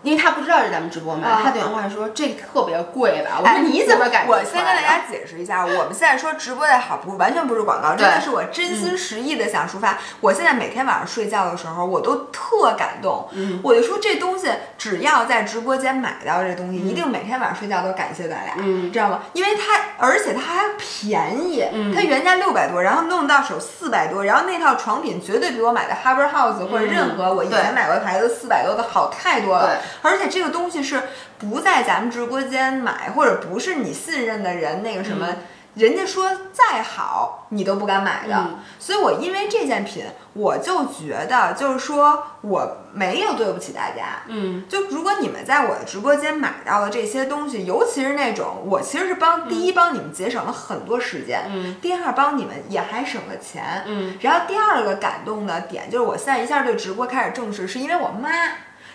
[0.07, 3.39] 因为他不知道是咱们直播卖，啊他打电话说这特别贵吧？
[3.41, 9.97] 我哎说你怎么感觉我先跟大家解释一下，我们现在说直播的好，不完全不是广告，真的是我真心实意的想抒发。
[10.21, 13.27] 我现在每天晚上睡觉的时候，我都特感动。
[13.33, 19.19] 嗯我就说这东西只要在直播间买到这东西，一定每天晚上睡觉都感谢咱俩，嗯知道吗？
[19.33, 29.77] 因为它而且它还便宜，嗯它原价六百多，然后弄到手四百多，然后那套床品绝对比我买的 Harbour House 或者任何我以前买过的牌子四百多的好太多了对。
[30.01, 31.01] 而且这个东西是
[31.37, 35.27] 不在咱们直播间买，或者不是你信任的人那个什么。
[35.75, 38.57] 人家说再好，你都不敢买的，嗯。
[38.79, 44.65] 所以我因为这件品，我就觉得就是说我没有对不起大家，嗯。
[44.67, 51.75] 就如果你们在我的直播间买到了这些东西，尤其是那种我其实是帮第一帮你们节省了很多时间，嗯。
[51.79, 58.29] 第二帮你们也还省了钱，嗯然后第二个感动的点就是我现在一下对直播开始重视，是因为我妈。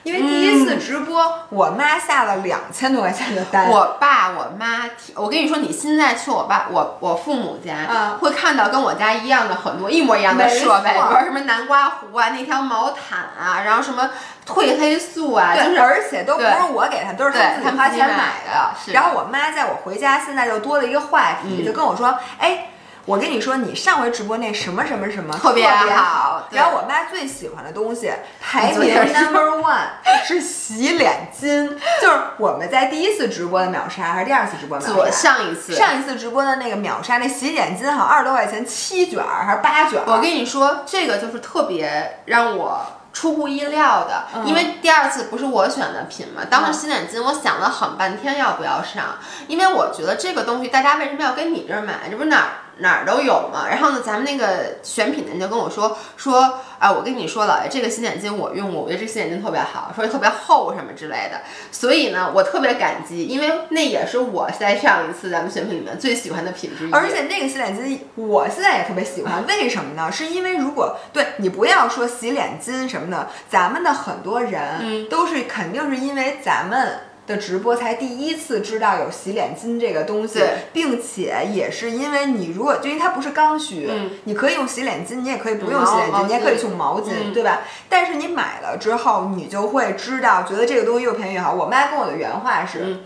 [0.03, 4.85] 因为第一次直播，我妈下了两千多块钱的单，我爸我妈，
[5.15, 14.11] 我跟你说，你现在去我爸我我父母家，啊会看到跟我家一样的很多一模一样的设备，比如说什么南瓜壶啊，那条毛毯啊，然后什么
[14.47, 18.93] 褪黑素啊，就是而且都不是我给他，都是他对自己花钱买买的。
[18.93, 21.65] 然后我妈在我回家，现在就多了一个话题，嗯。
[21.65, 22.72] 就跟我说：“哎，
[23.05, 29.87] 我跟你说，你上回直播那什么什么什么特别别好对然后我妈最喜欢的东西排名 number one
[30.25, 31.69] 是洗脸巾，
[32.01, 35.35] 就是我们在第一次直播的秒杀还是第二次直播秒左杀？
[35.35, 40.05] 上一次上一次直播的那个秒杀，那洗脸巾好像二十多块钱七卷儿还是八卷儿？
[40.07, 52.09] 我跟你说，这个就是特别让我出乎意料的，嗯因为第二次不是我选的品嘛，当时嗯洗脸巾我想了很半天要不要上，因为我觉得这个东西大家为什么要跟你这儿买？
[52.09, 53.69] 这不是哪儿哪儿都有嘛。
[53.69, 61.41] 然后呢，咱们那个选品的人就跟我说说，啊，我跟你说老爷，这个洗脸巾我用过，我觉得这洗脸巾特别好，说特别厚什么之类的。
[61.71, 66.93] 所以呢，我特别感激，因为那也是我在上一次咱们选品里面最喜欢的品之一。
[66.93, 70.11] 而且那个洗脸巾，我现在也特别喜欢， 为什么呢？
[70.11, 76.99] 是因为如果对你不要说洗脸巾什么的，咱们的很多人嗯都是肯定是因为咱们。
[77.27, 80.41] 的直播才第一次知道有洗脸巾这个东西，
[80.73, 84.11] 并且也是因为你如果就因为它不是刚需，嗯。
[84.25, 87.33] 你可以用洗脸巾，你也可以不嗯用洗脸巾，你也可以巾用毛巾，嗯。
[87.33, 87.61] 对吧？
[87.89, 91.53] 但是你买了之后，你就会知道，觉得这个东西又便宜又好。
[91.53, 93.01] 我妈跟我的原话是，嗯。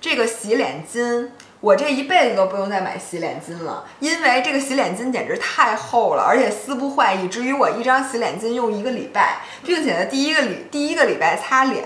[0.00, 1.28] 这个洗脸巾，
[1.62, 11.84] 我这一辈子都不用再买洗脸巾了，因为这个洗脸巾简直太厚了，而且撕不坏，以至于我一张洗脸巾用一个礼拜，并且呢，第一个礼第一个礼拜擦脸。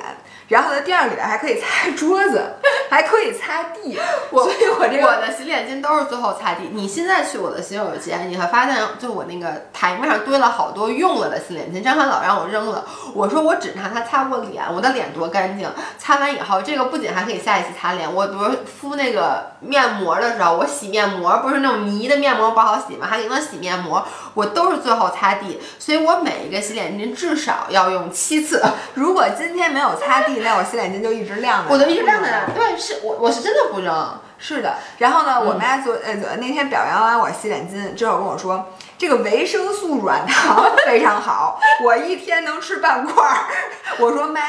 [0.49, 2.41] 然后呢，第二个礼拜还可以擦桌子，
[2.89, 3.99] 还可以擦地，
[4.31, 6.71] 我所以我这个我的洗脸巾都是最后擦地。
[6.71, 11.83] 你现在去我的洗手间，你会发现，就我那个台面上堆了好多用了的洗脸巾。
[11.83, 15.69] 张涵老让我扔了，我说我只拿它擦过脸，我的脸多干净。
[15.99, 23.07] 擦完以后，这个不仅还可以下一次擦脸，我比如敷那个面膜的时候，我洗面膜不是那种泥的面膜不好洗吗？
[23.09, 25.61] 还给它洗面膜，我都是最后擦地。
[25.79, 28.63] 所以我每一个洗脸巾至少要用七次。
[28.95, 31.75] 如果今天没有擦地，那我洗脸巾就一直晾着。
[31.75, 32.51] 我就一直晾在那儿。
[32.55, 34.21] 对，是我我是真的不扔。
[34.39, 38.67] 是的，然后呢，我嗯妈昨呃昨那天表扬完我洗脸巾之后跟我说，
[38.99, 43.37] 这个维生素软糖非常好，我一天能吃半块儿。
[43.99, 44.43] 我说妈，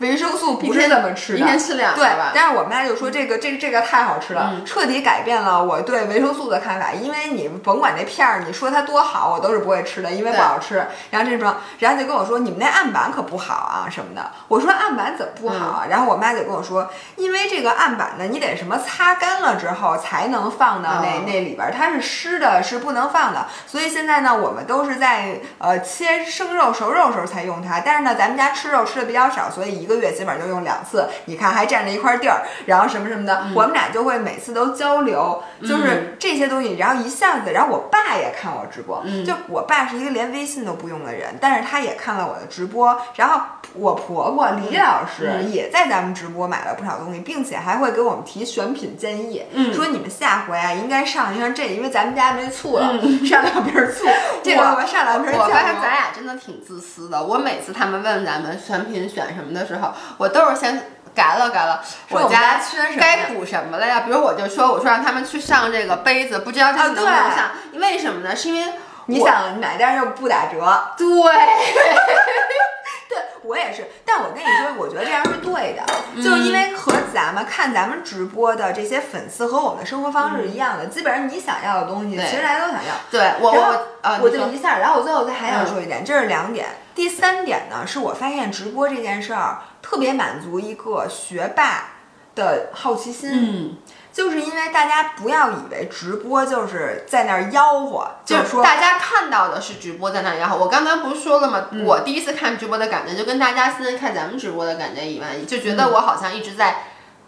[0.00, 6.92] 维生素不是这么吃的，一天吃两个对吧，但是我妈就说这个这个这个太好吃了，嗯彻底改变了我对维生素的看法。
[6.92, 10.86] 因为你甭管那片儿，你说它多好，我都是不会吃的，因为不好吃。
[11.10, 14.30] 然后这种，然后就跟我说你们那案板可不好啊什么的。
[14.48, 15.86] 我说案板怎么不好啊？
[15.88, 23.46] 然后我妈就跟我说，因为这个案板呢，你得什么擦干了之后才能放到那、哦那里边儿，它是湿的，是不能放的。
[23.66, 27.80] 所以现在呢，我们都是在呃切生肉、熟肉的时候才用它。
[27.80, 31.08] 但是呢，咱们家吃肉吃的比较少，所以一个月基本上就用两次。
[31.26, 36.76] 你看还占着一块地儿，然后什么什么的，我们俩就会每次都交流，就是这些东西。
[36.76, 42.96] 然后一下子，然后我爸也看我直播，嗯就我爸是一个连微信都不用的人，但是他也看了我的直播。
[43.16, 43.40] 然后
[43.74, 52.94] 我婆婆李老师嗯也在咱们直播买了不少东西，并且还会给我们提选品建议，嗯说你们下回啊应该上一上这，因为咱们家没醋了，
[53.26, 54.06] 上两瓶醋，
[54.42, 55.70] 这个我我上两瓶我发现。
[55.80, 57.24] 咱俩真的挺自私的。
[57.24, 59.79] 我每次他们问咱们选品选什么的时候，
[60.18, 64.00] 我都是先改了改了，说我家家缺什么该补什么了呀？
[64.00, 67.80] 比如我就说，我说让他们去上这个杯子，不知道这次能不能啊上？
[67.80, 68.34] 为什么呢？
[68.34, 68.72] 是因为
[69.06, 71.06] 你想买，但是又不打折，对，
[73.08, 75.82] 对我也是，但我跟你说，我觉得这样是对的，
[76.22, 82.94] 就是因为和咱们看咱们直播的这些粉丝和我们的生活方式是一样的，基本上你想要的东西，其实大家都想要。
[83.10, 86.66] 对我我呃，我就一下，然后我最后再还想嗯说一点，这是两点。
[86.94, 89.58] 第三点呢，是我发现直播这件事儿
[89.90, 91.94] 特别满足一个学霸
[92.36, 93.76] 的好奇心，嗯，
[94.12, 101.66] 就是因为大家不要以为直播就是在那儿吆喝，就是说大家看到的是直播在那儿吆喝，我刚才不是说了吗？
[101.72, 101.84] 嗯？
[101.84, 106.84] 我第一次看直播的感觉，就跟大家现在看咱们直播的感觉一样，就觉得我好像一直在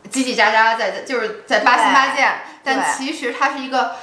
[0.09, 3.97] 叽叽喳喳，在在就是在八心八箭，但其实它是一个，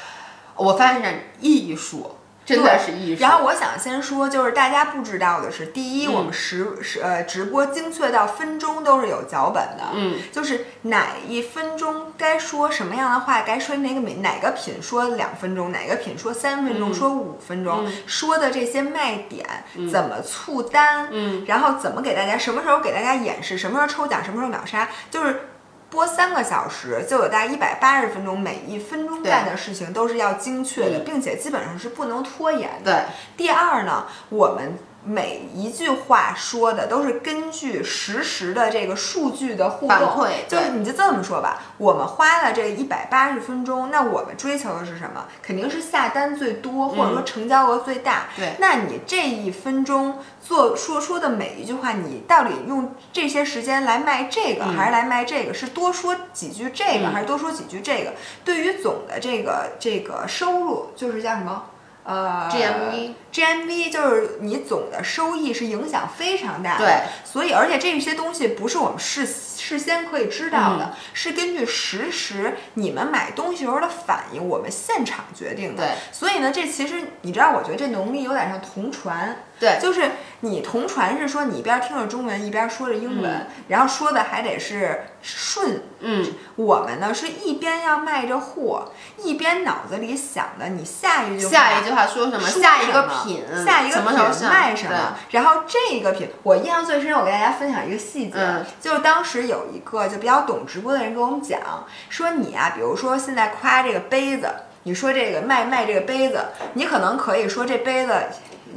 [0.58, 2.19] 我发现是艺术，
[2.56, 3.22] 真的是艺术。
[3.22, 19.46] 然后我想先说，就是大家不知道的是，第一，嗯我们实实呃直播精确到分钟都是有脚本的，嗯，就是哪一分钟该说什么样的话，该说哪个品哪个品说两分钟，哪个品说三分钟，嗯说五分钟，嗯说的这些卖点、
[19.92, 25.42] 怎么促单，嗯然后怎么给大家什么时候给大家演示，什么时候抽奖，什么时候秒杀，就是。
[25.90, 32.92] 播三个小时就有大概一百八十分钟，每一分钟干的事情都是要精确的，嗯并且基本上是不能拖延的。
[32.92, 45.26] 对，第二呢，我们每一句话说的都是根据实时的这个数据的互动，就是你就这么说吧，我们花了这一百八十分钟，那我们追求的是什么？
[45.42, 48.28] 肯定是下单最多，或者说成交额最大。
[48.36, 55.54] 嗯对那你这一分钟做说说的每一句话，你到底用这些时间来卖这个，嗯还是来卖这个？
[55.54, 58.14] 是多说几句这个，嗯还是多说几句这个？
[58.44, 61.64] 对于总的这个这个收入，就是叫什么？
[62.10, 70.94] 呃 GMV GMV 就是你总的收益是影响非常大的，对，所以而且这些东西不是我们事事先可以知道的，嗯。
[71.14, 75.84] 是根据实时你们买东西时候的反应，我们现场决定的。
[75.84, 85.84] 对，所以呢，这其实你知道，我觉得这能力有点像同传，对，就是你同传是说你一边听着中文一边说着英文，然后说的还得是顺。
[86.00, 92.48] 嗯，我们呢是一边要卖着货，一边脑子里想的你下一句话下一句话说什么？
[92.48, 101.60] 下一个品，下一个品卖什么，然后这个品，我印象最深，我给大家分享一个细节，嗯就是当时有一个就比较懂直播的人跟我们讲，
[102.08, 104.48] 说你啊，比如说现在夸这个杯子，
[104.84, 106.46] 你说这个卖卖这个杯子，
[106.76, 108.14] 你可能可以说这杯子。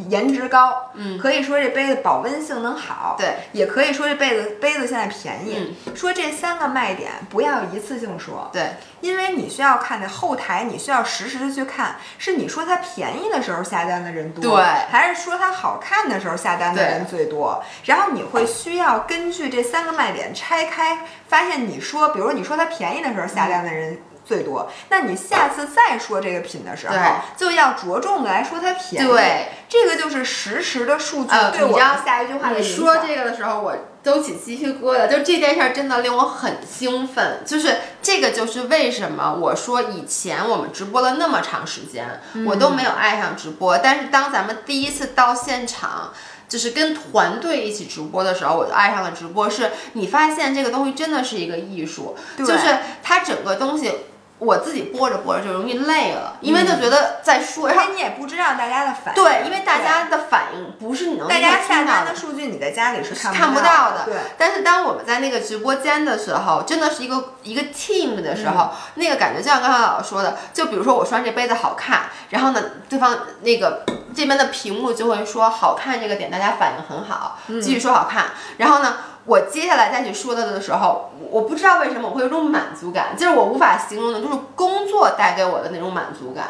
[0.09, 1.19] 颜值高，嗯。
[1.19, 14.65] 可以说这杯子保温性能好，对，也可以说这杯子杯子现在便宜，说这三个卖点不要一次性说，对，因为你需要看的后台，你需要实时的去看，是你说它便宜的时候下单的人多，对。
[14.91, 17.63] 还是说它好看的时候下单的人最多？
[17.85, 23.99] 然后你会需要根据这三个卖点拆开，发现你说，比如说你说它便宜的时候下单的人。
[24.25, 26.95] 最多，那你下次再说这个品的时候，
[27.37, 29.09] 就要着重的来说它便宜。
[29.09, 32.51] 对，这个就是实时的数据呃对我你知道们下一句话。
[32.51, 35.09] 你说这个的时候，我都起鸡皮疙瘩。
[35.09, 46.13] 就这件事儿真的令我很兴奋，就是这个就是为什么我说以前我们直播了那么长时间，我都没有爱上直播，但是当咱们第一次到现场。
[46.49, 49.49] 就是跟团队一起直播的时候，我就爱上了直播。
[49.49, 53.91] 是你发现这个东西真的是一个艺术，就是它整个东西，
[54.45, 59.23] 我自己播着播着就容易累了，因为就觉得在说，然后因为你也不知道大家的反应。
[59.23, 62.13] 对，因为大家的反应不是你能大家下单的。
[62.13, 64.15] 数据你在家里是看看不到到的对。
[64.37, 78.97] 但是当我们在那个直播间的时候，真的是一个一个 team 的时候，那个感觉就像刚才老师说的，就比如说我说这杯子好看，然后呢，对方那个这边的屏幕就会说好看这个点，大家反应很好，继续说好看，然后呢。
[79.25, 86.49] 我接下来再去说它的时候，我我不知道为什么我会有种满足感，就是我无法形容的，就是工作带给我的那种满足感。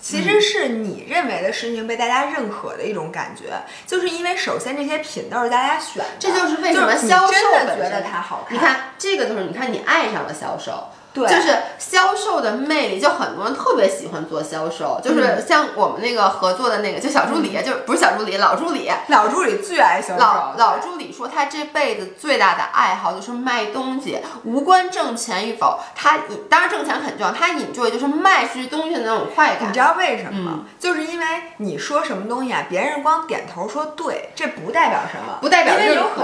[0.00, 3.44] 其实是你认为的事情被大家认可的一种感觉，
[3.86, 8.54] 就是因为首先这些品都是大家选的，这就是为什么你销售觉得它好看。
[8.54, 18.90] 你看这个就是你看你爱上了销售，对就是销售的魅力，就很多人特别喜欢做销售，就是像我们那个合作的那个，就小助理，就是不是小助理，老助理。
[19.08, 25.78] 老助理最爱销售，老老助理说，他这辈子最大的爱好就是卖东西，无关挣钱与否。
[25.94, 29.78] 他引当然挣钱很重要，他引就的就是卖出去东西的那种快感你知。
[29.78, 30.60] 道为什么嗯吗？
[30.78, 31.26] 就是因为
[31.58, 36.23] 你说什么东西啊，别人光点头说对，这不代表什么，不代表因为有认可可能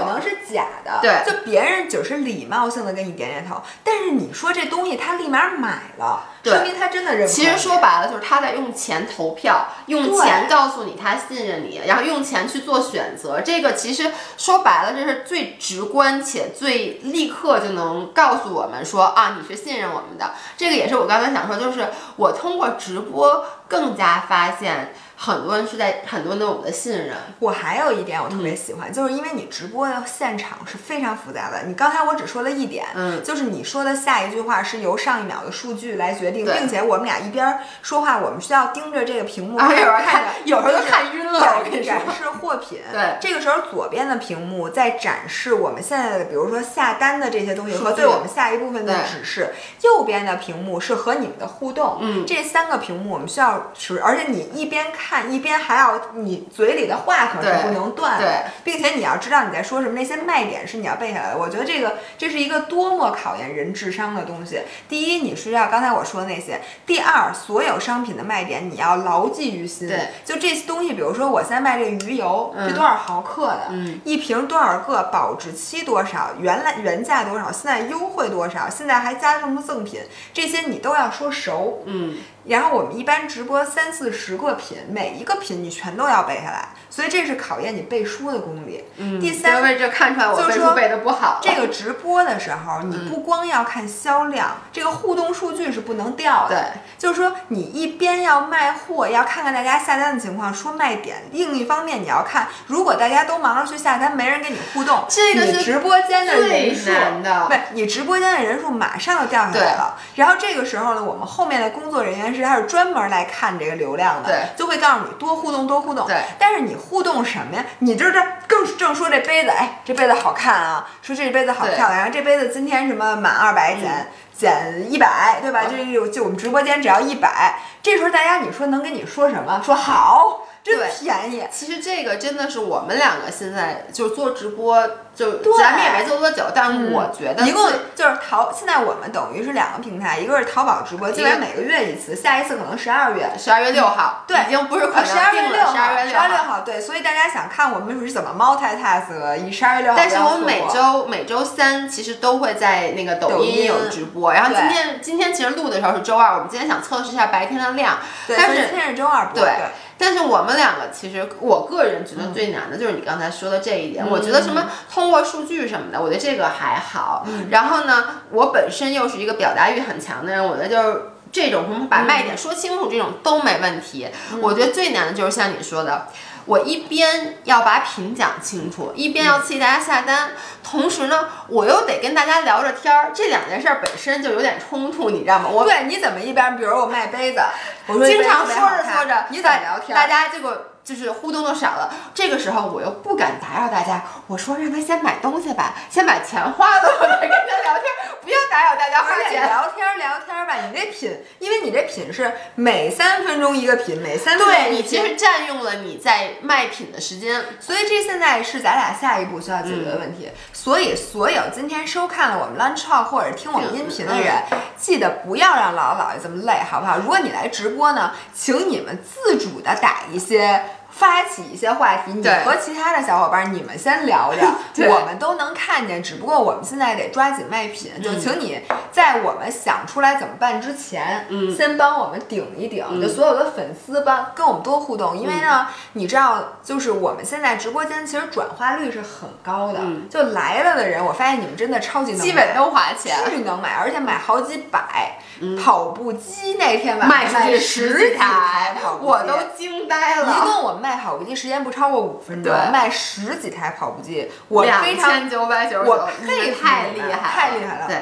[0.51, 0.99] 假的。
[1.01, 7.27] 对就别人只是礼貌性的给你点点头，但是你说这东西他立马买了，说明他真的认。
[7.27, 13.41] 其实说白了，就是他在用钱投票，用钱告诉你他信任你，然后用钱去做选择。
[13.41, 20.33] 这个其实说白了，这是最直观且最立刻就能告诉我们说啊，你是信任我们的。
[20.57, 24.93] 这个也是我刚才想说，就是我通过直播更加发现。
[25.23, 31.61] 很多人是在很多人对我们的信任，我还有一点我特别喜欢，就是因为你直播的现场是非常复杂的。
[31.67, 42.01] 你刚才我只说了一点，嗯就是你说的下一句话是由上一秒的数据来决定，并且我们俩一边说话，我们需要盯着这个屏幕啊，有时候看有时候都看晕了，我跟你说展。
[42.17, 42.79] 示货品。
[42.91, 49.53] 对这个时候左边的屏幕在展示我们现在的，比如说下单的这些东西和对我们下一部分的指示。
[49.83, 51.99] 右边的屏幕是和你们的互动。
[52.01, 58.19] 嗯这三个屏幕我们需要是，而且你一边看一边还要你嘴里的话可是不能断
[58.63, 61.37] 并且你要知道你在说什么，那些卖点是你要背下来的。
[61.37, 64.61] 我觉得这个这是一个多么考验人智商的东西。
[64.87, 66.55] 第一，你是要刚才我说的那些；
[66.85, 69.87] 第二，所有商品的卖点你要牢记于心。
[69.87, 80.01] 对，就这些东西，比如说我现在卖这个鱼油，嗯这多少毫克的，嗯一瓶多少个，保质期多少，原来原价多少，现在优惠多少，现在还加什么赠品，
[80.33, 81.83] 这些你都要说熟。
[81.85, 88.85] 嗯，然后我们一般直播三四十个品，每一个品你全都要背下来，所以这是考验你背书的功力。
[88.97, 91.39] 嗯，第三为这看出来我就是说背书背的不好。
[91.41, 96.55] 这个直播的时候，你不光要看销量，这个互动数据是不能掉的。
[96.55, 109.97] 对，就是说你一边要卖货，要看看大家下单的情况，说卖点；另一方面，你要看如果大家都忙着去下单，没人跟你互动，这个是直播间的人数最难的不，你直播间的人数马上就掉下来了。
[110.15, 116.05] 然后这个时候呢，我们后面的工作人员是他是专门来看这个流量的，对，就会告诉你多互动多互动。
[116.05, 117.65] 对，但是你互动什么呀？
[117.79, 123.89] 你这这更正说这杯子，哎，这杯子好看啊，说这杯子好漂亮，然后这杯子今天什么满二百减。
[123.89, 124.07] 嗯
[124.41, 125.61] 减一百，对吧？
[125.69, 129.61] 嗯这就就我们直播间只要一百，这时候大家你说能跟你说什么？
[129.63, 131.43] 说好，真对便宜。
[131.51, 134.83] 其实这个真的是我们两个现在就做直播，
[135.13, 143.29] 就咱们也没做多久，但我觉得一共就是淘，现在我们等于是两个平台，一个是淘宝直播，基本上每个月一次，下一次可能十二月。
[143.37, 150.17] 十二月六号，对已经不是可能十二月了，六号，十二月六号，对，所以大家想看我们是怎么 multitask，以十二月六号但是。
[150.21, 157.97] 我每周每周三其实都会在那个抖抖音有直播，然后今天今天其实录的时候是周二，我们今天想测试一下白天的量，
[158.27, 159.51] 对，但是今天是周二播，对
[159.97, 164.03] 但是我们两个其实，我个人觉得最难的就是你刚才说的这一点。
[164.09, 167.25] 我觉得什么通过数据什么的，我觉得这个还好。
[167.49, 174.07] 然后呢，我本身又是一个表达欲很强的人，我觉得就是这种什么把卖点说清楚，这种都没问题。
[174.41, 176.07] 我觉得最难的就是像你说的。
[176.45, 180.31] 我一边要把品讲清楚，一边要刺激大家下单，
[180.63, 185.47] 同时呢，我又得跟大家聊着天儿，这两件事儿本身就有点冲突，你知道吗？
[185.47, 187.41] 我对，你怎么一边，比如我卖杯子，
[187.85, 189.95] 我说经常说着说着，你怎么聊天？
[189.95, 191.93] 大家这个就是互动都少了。
[192.13, 197.85] 这个时候我又不敢打扰大家，我说让他先买东西吧，先把钱花了，我再跟他聊天，
[198.21, 199.43] 不要打扰大家花钱。
[199.47, 207.43] 聊天儿聊天儿吧，你这品，因为你这品是每三分钟一个品，每三分钟对你其实占用了你在卖品的时间。
[207.59, 210.29] 所以这现在是咱俩下一步需要解决的问题。
[210.53, 214.43] 所以所有今天收看了我们 Lunch Talk 或者听我们音频的人，
[214.77, 216.97] 记得不要让姥姥姥爷这么累，好不好？
[216.97, 220.65] 如果你来直播呢，请你们自主的打一些。
[220.91, 224.41] 发起一些话题，你和其他的小伙伴，你们先聊着，
[224.87, 226.03] 我们都能看见。
[226.03, 228.61] 只不过我们现在得抓紧卖品，就嗯请你
[228.91, 231.55] 在我们想出来怎么办之前，嗯。
[231.55, 233.01] 先帮我们顶一顶，嗯。
[233.01, 240.07] 就所有的粉丝帮跟我们多互动，因为呢，你知道，就是我们现在直播间其实转化率是很高的，嗯。
[240.09, 245.17] 就来了的人，我发现你们真的超级能买，基本都花钱，巨能买，而且买好几百。
[245.41, 250.45] 嗯跑步机那天晚上卖出去十十几台我都惊呆了一了。
[250.45, 257.97] 共我们卖跑步机时间不超过五分钟，对卖十几台跑步机，我两非常千九百九十我九，佩服太厉害，太厉害了对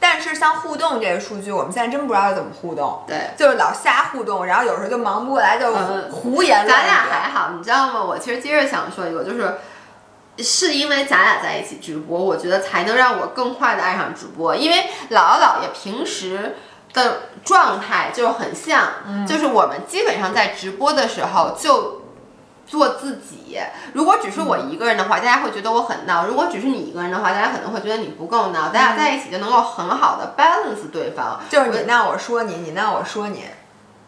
[0.00, 3.30] 但是像互动这个数据，我们现在真不知道怎么互动，对。
[3.36, 6.68] 就是老瞎互动，然后有时候就忙不过来，就嗯胡言乱语。
[6.68, 8.02] 咱俩还好，你知道吗？
[8.02, 9.58] 我其实接着想说一个，就是
[10.38, 14.56] 是因为咱俩在一起直播，我觉得才能让我更快的爱上直播。
[14.56, 16.56] 因为姥姥姥爷平时
[16.92, 22.00] 的状态就很像，就是我们基本上在直播的时候就。
[22.64, 23.60] 做自己。
[23.92, 28.70] 如果只是我一个人的话，大家会觉得我很闹；如果只是你一个人的话，大家可能会觉得你不够闹。
[28.70, 31.38] 大家在一起就能够很好的 balance 对方。
[31.50, 33.44] 就是你闹我说你，你闹我说你，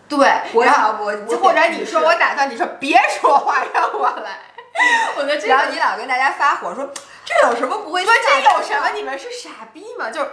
[0.08, 4.38] 对，我然后我，我或者你说我打断，你说别说话，让我来。
[5.18, 6.88] 我觉得这个然后你老跟大家发火说
[7.22, 8.02] 这有什么不会？
[8.02, 8.90] 说这有什么？
[8.94, 10.10] 你们是傻逼吗？
[10.10, 10.30] 就是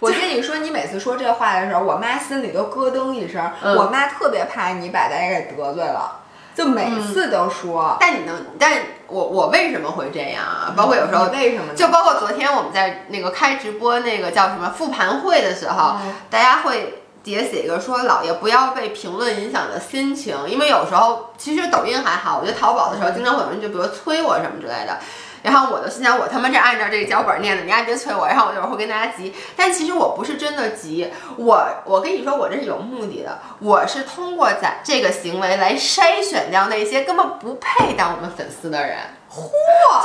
[0.00, 3.52] 我跟你说，你每次说这话的时候，我妈心里都咯噔一声。
[3.62, 6.20] 嗯我妈特别怕你把大家给得罪了，
[6.56, 7.96] 就每次都说。
[8.00, 8.72] 但你能，但
[9.06, 10.74] 我我为什么会这样啊？
[10.76, 11.74] 包括有时候你为什么呢？
[11.76, 24.98] 就包括昨天我们在那个开直播那个叫什么复盘会的时候，嗯大家会底下写一个说老爷不要被评论影响的心情，因为有时候其实抖音还好，我觉得淘宝的时候经常会有人就比如催我什么之类的。
[25.42, 28.28] 然后我就心想，我他妈这按照这个脚本念的，你还别催我。
[28.28, 38.98] 然后我一会儿会跟大家急，但其实我不是真的急，我我跟你说，我这是有目的的，我是通过咱这个行为来筛选掉那些根本不配当我们粉丝的人。
[39.28, 39.50] 嚯！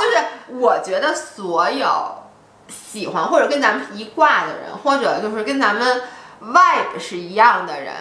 [0.00, 0.18] 就是
[0.58, 1.86] 我觉得所有
[2.68, 6.02] 喜欢或者跟咱们一挂的人，或者就是跟咱们
[6.42, 7.94] vibe 是一样的人，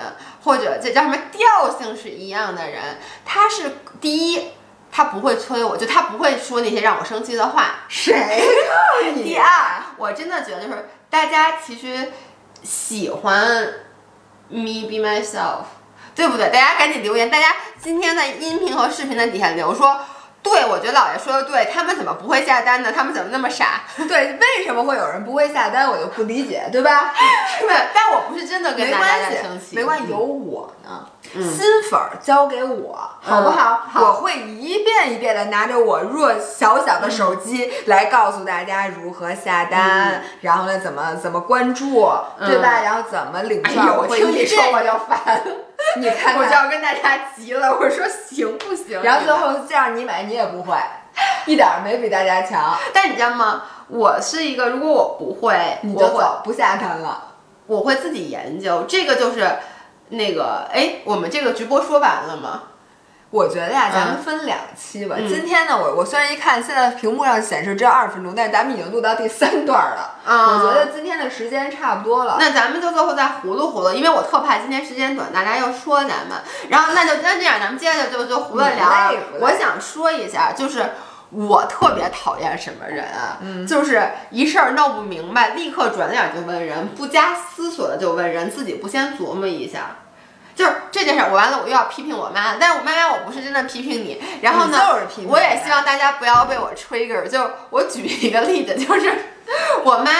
[0.43, 4.53] 或者这叫什么调性是一样的人，他是第一。
[4.91, 7.81] 他不会催我，就他不会说那些让我生气的话。
[7.87, 9.23] 谁告诉你？
[9.33, 12.11] 第二，我真的觉得就是大家其实
[12.63, 13.41] 喜欢
[14.49, 15.63] me be myself，
[16.15, 16.49] 对不对？
[16.49, 19.99] 大家赶紧留言，大家今天在音频和视频的底下留说。
[20.43, 22.89] 对，我觉得姥爷说的对，他们怎么不会下单呢？
[22.89, 23.81] 他们怎么那么傻？
[24.07, 27.13] 对，为什么会有人不会下单，我就不理解，对吧？
[27.59, 27.73] 是吧？
[27.93, 31.05] 但我不是真的跟大家生，气，没关系，嗯有我呢。
[31.35, 33.81] 嗯新粉儿交给我，好不好？
[33.87, 42.09] 好我会一遍一遍的拿着我弱小小的手机来告诉大家如何下单，然后呢怎么怎么关注，
[42.39, 42.79] 对吧？
[42.81, 45.41] 嗯然后怎么领哎券，呦，我听 你说我就烦，
[45.97, 47.77] 你看我就，要跟大家急了。
[47.77, 49.01] 我说行不行？
[49.03, 50.75] 然后最后这样你买你也不会，
[51.45, 53.63] 一点儿没比大家强，但你知道吗？
[53.89, 57.23] 我是一个，如果我不会，你就走不下单了。
[57.67, 58.85] 我会自己研究。
[58.87, 59.45] 这个就是
[60.09, 62.63] 那个，哎，我们这个直播说完了吗？
[63.29, 65.17] 我觉得呀，咱们嗯分两期吧。
[65.19, 70.15] 嗯今天呢，我我虽然一看现在屏幕上显示只有二十分钟，但是咱们已经录到第三段了。
[70.25, 72.37] 啊我觉得今天的时间差不多了。
[72.39, 76.37] 那咱们就最后再葫芦葫芦，因为我特怕今天时间短，大家又说咱们。
[76.69, 79.11] 然后那就那这样，咱们接着就就胡乱聊。
[79.41, 80.91] 我想说一下，就是
[81.29, 83.37] 我特别讨厌什么人啊？
[83.67, 84.01] 就是
[84.31, 89.97] 一事儿闹不明白，立刻转脸就问人，不加思索的就问人，自己不先琢磨一下。
[90.55, 92.57] 就是这件事儿，我完了，我又要批评我妈了。
[92.59, 94.19] 但是我妈妈，我不是真的批评你。
[94.41, 97.27] 然后呢，就是批评我也希望大家不要被我 trigger。
[97.27, 99.13] 就我举一个例子，就是
[99.85, 100.11] 我妈，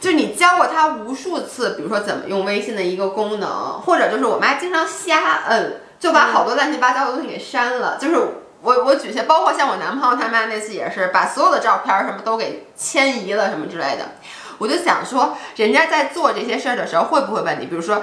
[0.00, 7.98] 就是你教过她无数次，比如说怎么用微信的一个功能，或者就是我妈经常瞎摁，就把好多乱七八糟的东西给删了。
[8.00, 8.16] 就是
[8.60, 14.12] 我我举些，包括像我男朋友他妈那次也是，把所有的照片儿什么都给迁移了什么之类的。
[14.58, 17.66] 我就想说，人家在做这些事儿的时候会不会问你？
[17.66, 18.02] 比如说，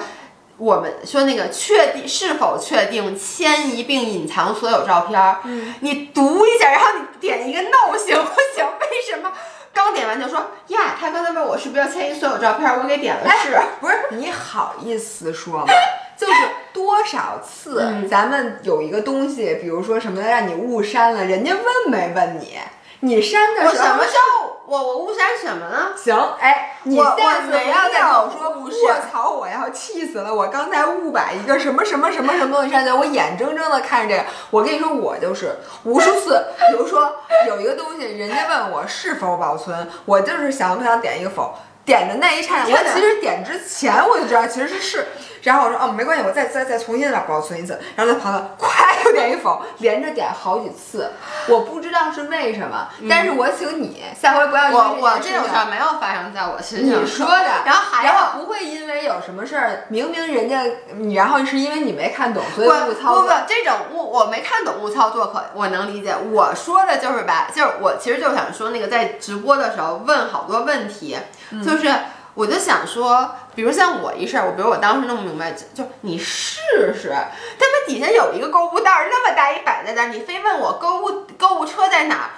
[0.58, 5.39] 我们说那个确定是否确定迁移并隐藏所有照片儿，
[5.82, 8.66] 你读一下，然后你点一个 no 行不行？
[8.80, 9.30] 为什么？
[9.74, 13.60] 刚点完就说呀，他刚才问我是不是要迁移所有照片儿，我给点了是。
[13.82, 15.66] 不是你好意思说吗？
[16.16, 16.34] 就是
[16.76, 22.59] 多少次嗯咱们有一个东西，比如说什么让你误删了，人家问没问你？
[22.99, 25.93] 你删的时候我什么时候我我误删什么了？
[25.95, 30.34] 行，哎，你我下次我不要再跟我说，误我操，我要气死了！
[30.34, 34.28] 我刚才误把一个什么什么什么什么东西删掉，我眼睁睁的看着这个。
[34.49, 37.15] 我跟你说，我就是无数次， 比如说
[37.47, 41.55] 有一个东西，人家问我是否保存，我就是想不想点一个否。
[41.86, 45.07] 点的那一刹那，我其实点之前我就知道其实是是，
[45.45, 51.11] 然后我说哦没关系，我再再再重新再保存一次，然后他旁边咵又点一否，连着点好几次，
[51.47, 57.01] 我不知道是为什么，但是我请你下回不要我我这种事儿没有发生在我身上。
[57.01, 60.63] 你说的，然后还有然后不会因为有什么事儿，明明人家
[60.95, 63.21] 你，然后是因为你没看懂，所以不误操作。
[63.21, 66.15] 不不，这种误我没看懂误操作可我能理解。
[66.31, 71.17] 我说的就是吧，就是我其实就想说那个在直播的时候问好多问题，
[71.51, 71.93] 嗯就是
[72.36, 82.29] 我就想说，比如像我一事儿，我比如我当时弄不明白，就就你试试，他们底下有一个购物袋儿那么大一摆在那儿，你非问我购物购物车在哪儿？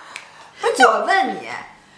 [0.61, 1.49] 我问你，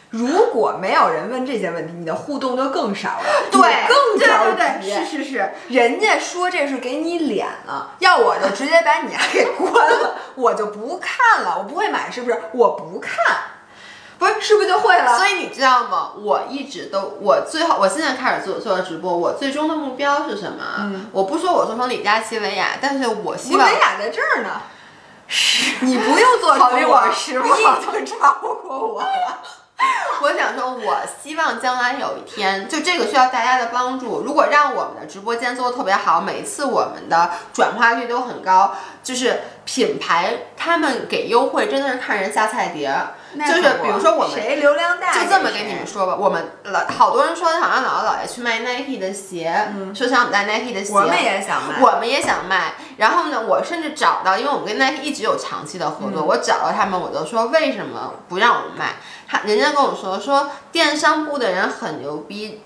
[0.09, 4.95] 如果没有人问这些问题，你的互动就更少了，对，更对着对急。
[4.95, 12.41] 对，是是是，人家说这是给你脸了，要我就直接把你给关了，我就不看了，我不会买，是不是？
[12.53, 13.13] 我不看，
[14.19, 15.17] 不是，是不是就会了？
[15.17, 16.11] 所以你知道吗？
[16.21, 20.63] 我一直都，我最后，我现在开始做做直播，我最终的目标是什么？
[20.79, 24.61] 嗯我不说我做成李佳琦维亚，但是我希望你维亚在这儿呢，
[25.81, 29.09] 你不用做成我失望你已经超过我了。
[30.21, 34.23] 我想说，我希望将来有一天，就这个需要大家的帮助。
[34.25, 43.15] 如果让我们的直播间做的特别好，每一次我们的转化率都很高，就是品牌他们给优惠真的是看人下菜碟儿。
[43.47, 51.79] 就是比如说我们谁流量大，就这么跟你们说吧，我们老好多人说好像姥姥姥爷去卖 Nike 的鞋，说想我们带 Nike 的鞋，我们也想卖。
[51.79, 52.73] 我们也想卖。
[52.97, 58.95] 然后呢，我甚至找到，因为我们跟 Nike 一直有长期的合作，我找到他们，我就说为什么不让我们卖？
[59.27, 62.63] 他人家跟我说说电商部的人很牛逼。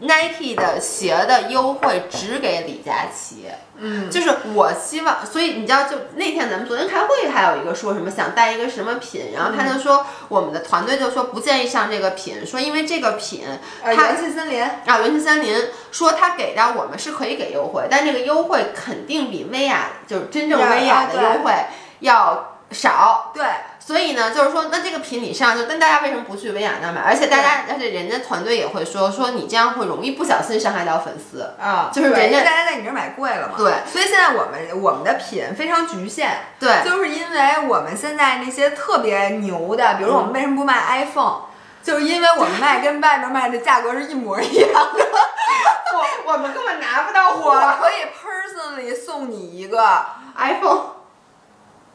[0.00, 3.46] Nike 的鞋的优惠只给李佳琦，
[3.76, 13.44] 嗯，就是我希望，所以你知道，就那天咱们昨天开会，还有一个说什么想带一个什么品，然后他就说我们的团队就说不建议上这个品，说因为这个品
[13.82, 21.52] 呃，它元气森林，啊，元气森林说他给到我们是可以给优惠，但这个优惠肯定比薇娅就是真正薇娅的优惠
[22.00, 23.32] 要少。
[23.34, 23.44] 对，
[23.90, 27.00] 所以呢，就是说，那这个品你上就，但大家为什么不去薇娅那买？
[27.00, 31.54] 而且大家，而且人家团队也会说，说你这样会容易不小心伤害到粉丝。
[31.60, 36.30] 啊，就是人家大家在你这儿买贵了嘛，对，所以现在我们我们的品非常局限，
[36.60, 41.40] 对，就是因为我们现在那些特别牛的，比如我们为什么不卖 iPhone，、
[41.82, 45.04] 就是因为我们卖跟外面卖的价格是一模一样的，
[46.24, 50.06] 我我们根本拿不到我可以 personally 送你一个
[50.38, 50.99] iPhone。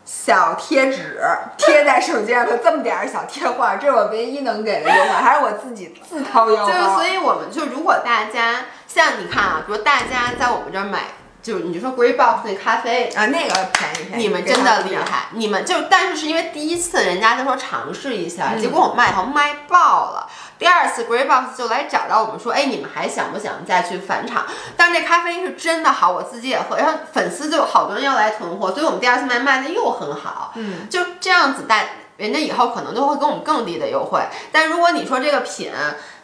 [0.06, 1.20] 小贴纸
[1.58, 6.72] 贴在手机上的，这么点儿小贴画，这是我唯一能给的优惠，还是我自己自掏腰包。
[6.72, 11.00] 就是，所以我们就如果大家像你看啊，比如大家在我们这儿买，
[11.42, 13.06] 就你就说 Grey Box 那咖啡。
[13.16, 20.30] 啊，那个便宜便宜，你们真的厉害，你们就但是是因为第一次人家就说尝试一下，结果我们卖以后卖爆了。
[20.58, 24.46] 第二次 Grey Box 就来找到我们说，哎，你们还想不想再去返场？
[24.78, 30.54] 但是这咖啡是真的好，我自己也喝，然后粉丝就好多人要来囤货，所以我们第二次卖卖的又很好。
[30.56, 31.86] 嗯，就这样子，但
[32.16, 34.22] 人家以后可能就会给我们更低的优惠。
[34.54, 35.72] 但如果你说这个品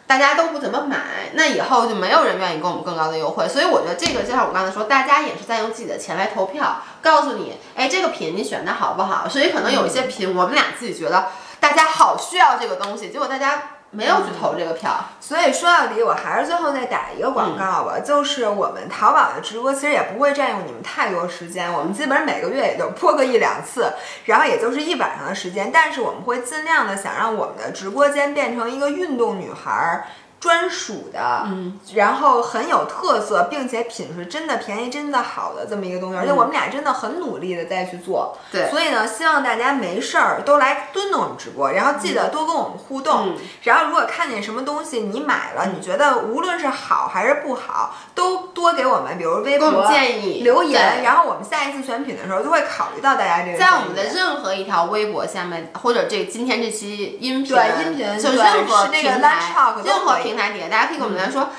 [0.06, 3.46] 大家都不怎么买，那以后就没有人愿意给我们更高的优惠。
[3.46, 9.28] 所以我觉得这个就像我刚才说，大家也是在用自己的钱来投票，告诉你，哎，这个品你选的好不好？
[9.28, 11.26] 所以可能有一些品，我们俩自己觉得
[11.60, 13.62] 大家好需要这个东西，结果大家。
[13.94, 14.90] 没有去投这个票，
[15.20, 23.92] 所以说到底，我还是最后再打一个广告吧，就是我们淘宝的直播其实也不会占用你们太多时间，我们基本上每个月也就播个一两次，
[24.24, 30.06] 然后也就是一晚上的时间，但是我们会尽量的想让我们的直播间变成一个运动女孩。
[30.42, 61.50] 专属的，嗯，然后很有特色，并且品质真的便宜、真的好的这么一个东西，而且我们俩真的很努力的在去做，对，所以呢，希望大家没事儿都来蹲蹲我们直播，然后记得多跟我们互动，然后如果看见什么东西你买了，你觉得无论是好还是不好，都多给我们，比如微博建议留言，然后我们下一次选品的时候就会考虑到大家这个，在我们的任何一条微博下面，或者这今天这期音频，对音频，就任何平台，任何平台底下，大家可以给我们来说。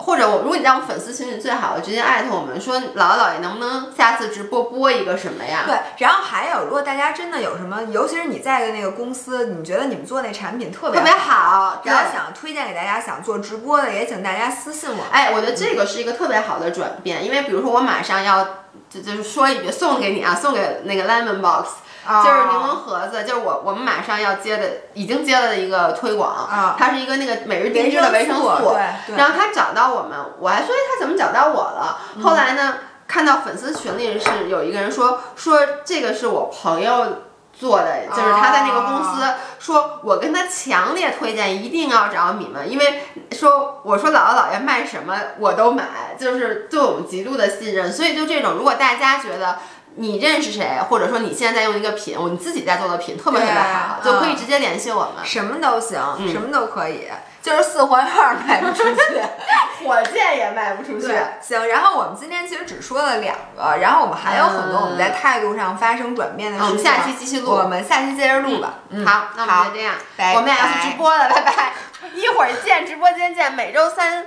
[0.00, 5.64] 或者我，如果你在我们粉丝群里最好的，直接艾特我们说，姥姥姥爷能不能下次直播播一个什么呀？
[5.66, 15.04] 对，然后还有，如果大家真的有什么，尤其是你在的那个公司，你觉得你们做那产品特别特别好，然后想推荐给大家，想做直播的，也请大家私信我。
[15.10, 18.44] 哎，我觉得这个是一个特别好的转变，因为比如说我马上要
[18.88, 21.70] 就就是说一句送给你啊，送给那个 Lemon Box。
[22.06, 26.30] 就是柠檬盒子，就是我我们马上要接的，已经接了的一个推广。
[26.30, 28.74] 啊，它是一个那个每日定制的维生素。
[29.06, 29.16] 对。
[29.16, 31.98] 然后他找到我们，我还说他怎么找到我了？
[32.22, 39.22] 后来呢，看到粉丝群里是有一个人说说这个是我朋友做的，就是他在那个公司，
[39.58, 47.92] 说我跟他强烈推荐一定要找你们，因为说我说姥姥姥爷卖什么我都买，就是对我们极度的信任。
[47.92, 49.58] 所以就这种，如果大家觉得。
[49.98, 55.24] 你认识谁，或者说你现在在用一个品，我你自己在做的品特别特别好，就可以直接联系我们。
[55.24, 57.08] 什么都行，什么都可以，
[57.42, 59.20] 就是四环号卖不出去，
[59.84, 61.12] 火箭也卖不出去。
[61.40, 66.70] 行，然后我们今天其实只说了两个，然后我们还有很多我们在态度上发生转变的事情。
[66.70, 68.74] 我们下期继续录，我们下期接着录吧。
[69.04, 69.94] 好，那我们就这样，
[70.36, 71.72] 我们俩要去直播了，拜拜，
[72.14, 74.26] 一会儿见，直播间见，每周三。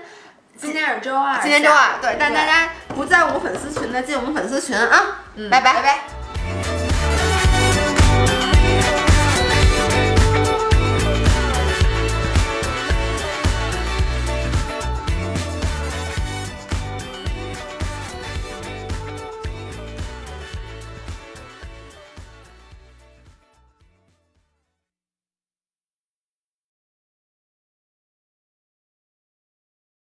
[0.57, 6.20] 今天是周二，今天周二，对，但大家不在我们粉丝群的，进我们粉丝群啊，嗯，拜拜，拜拜。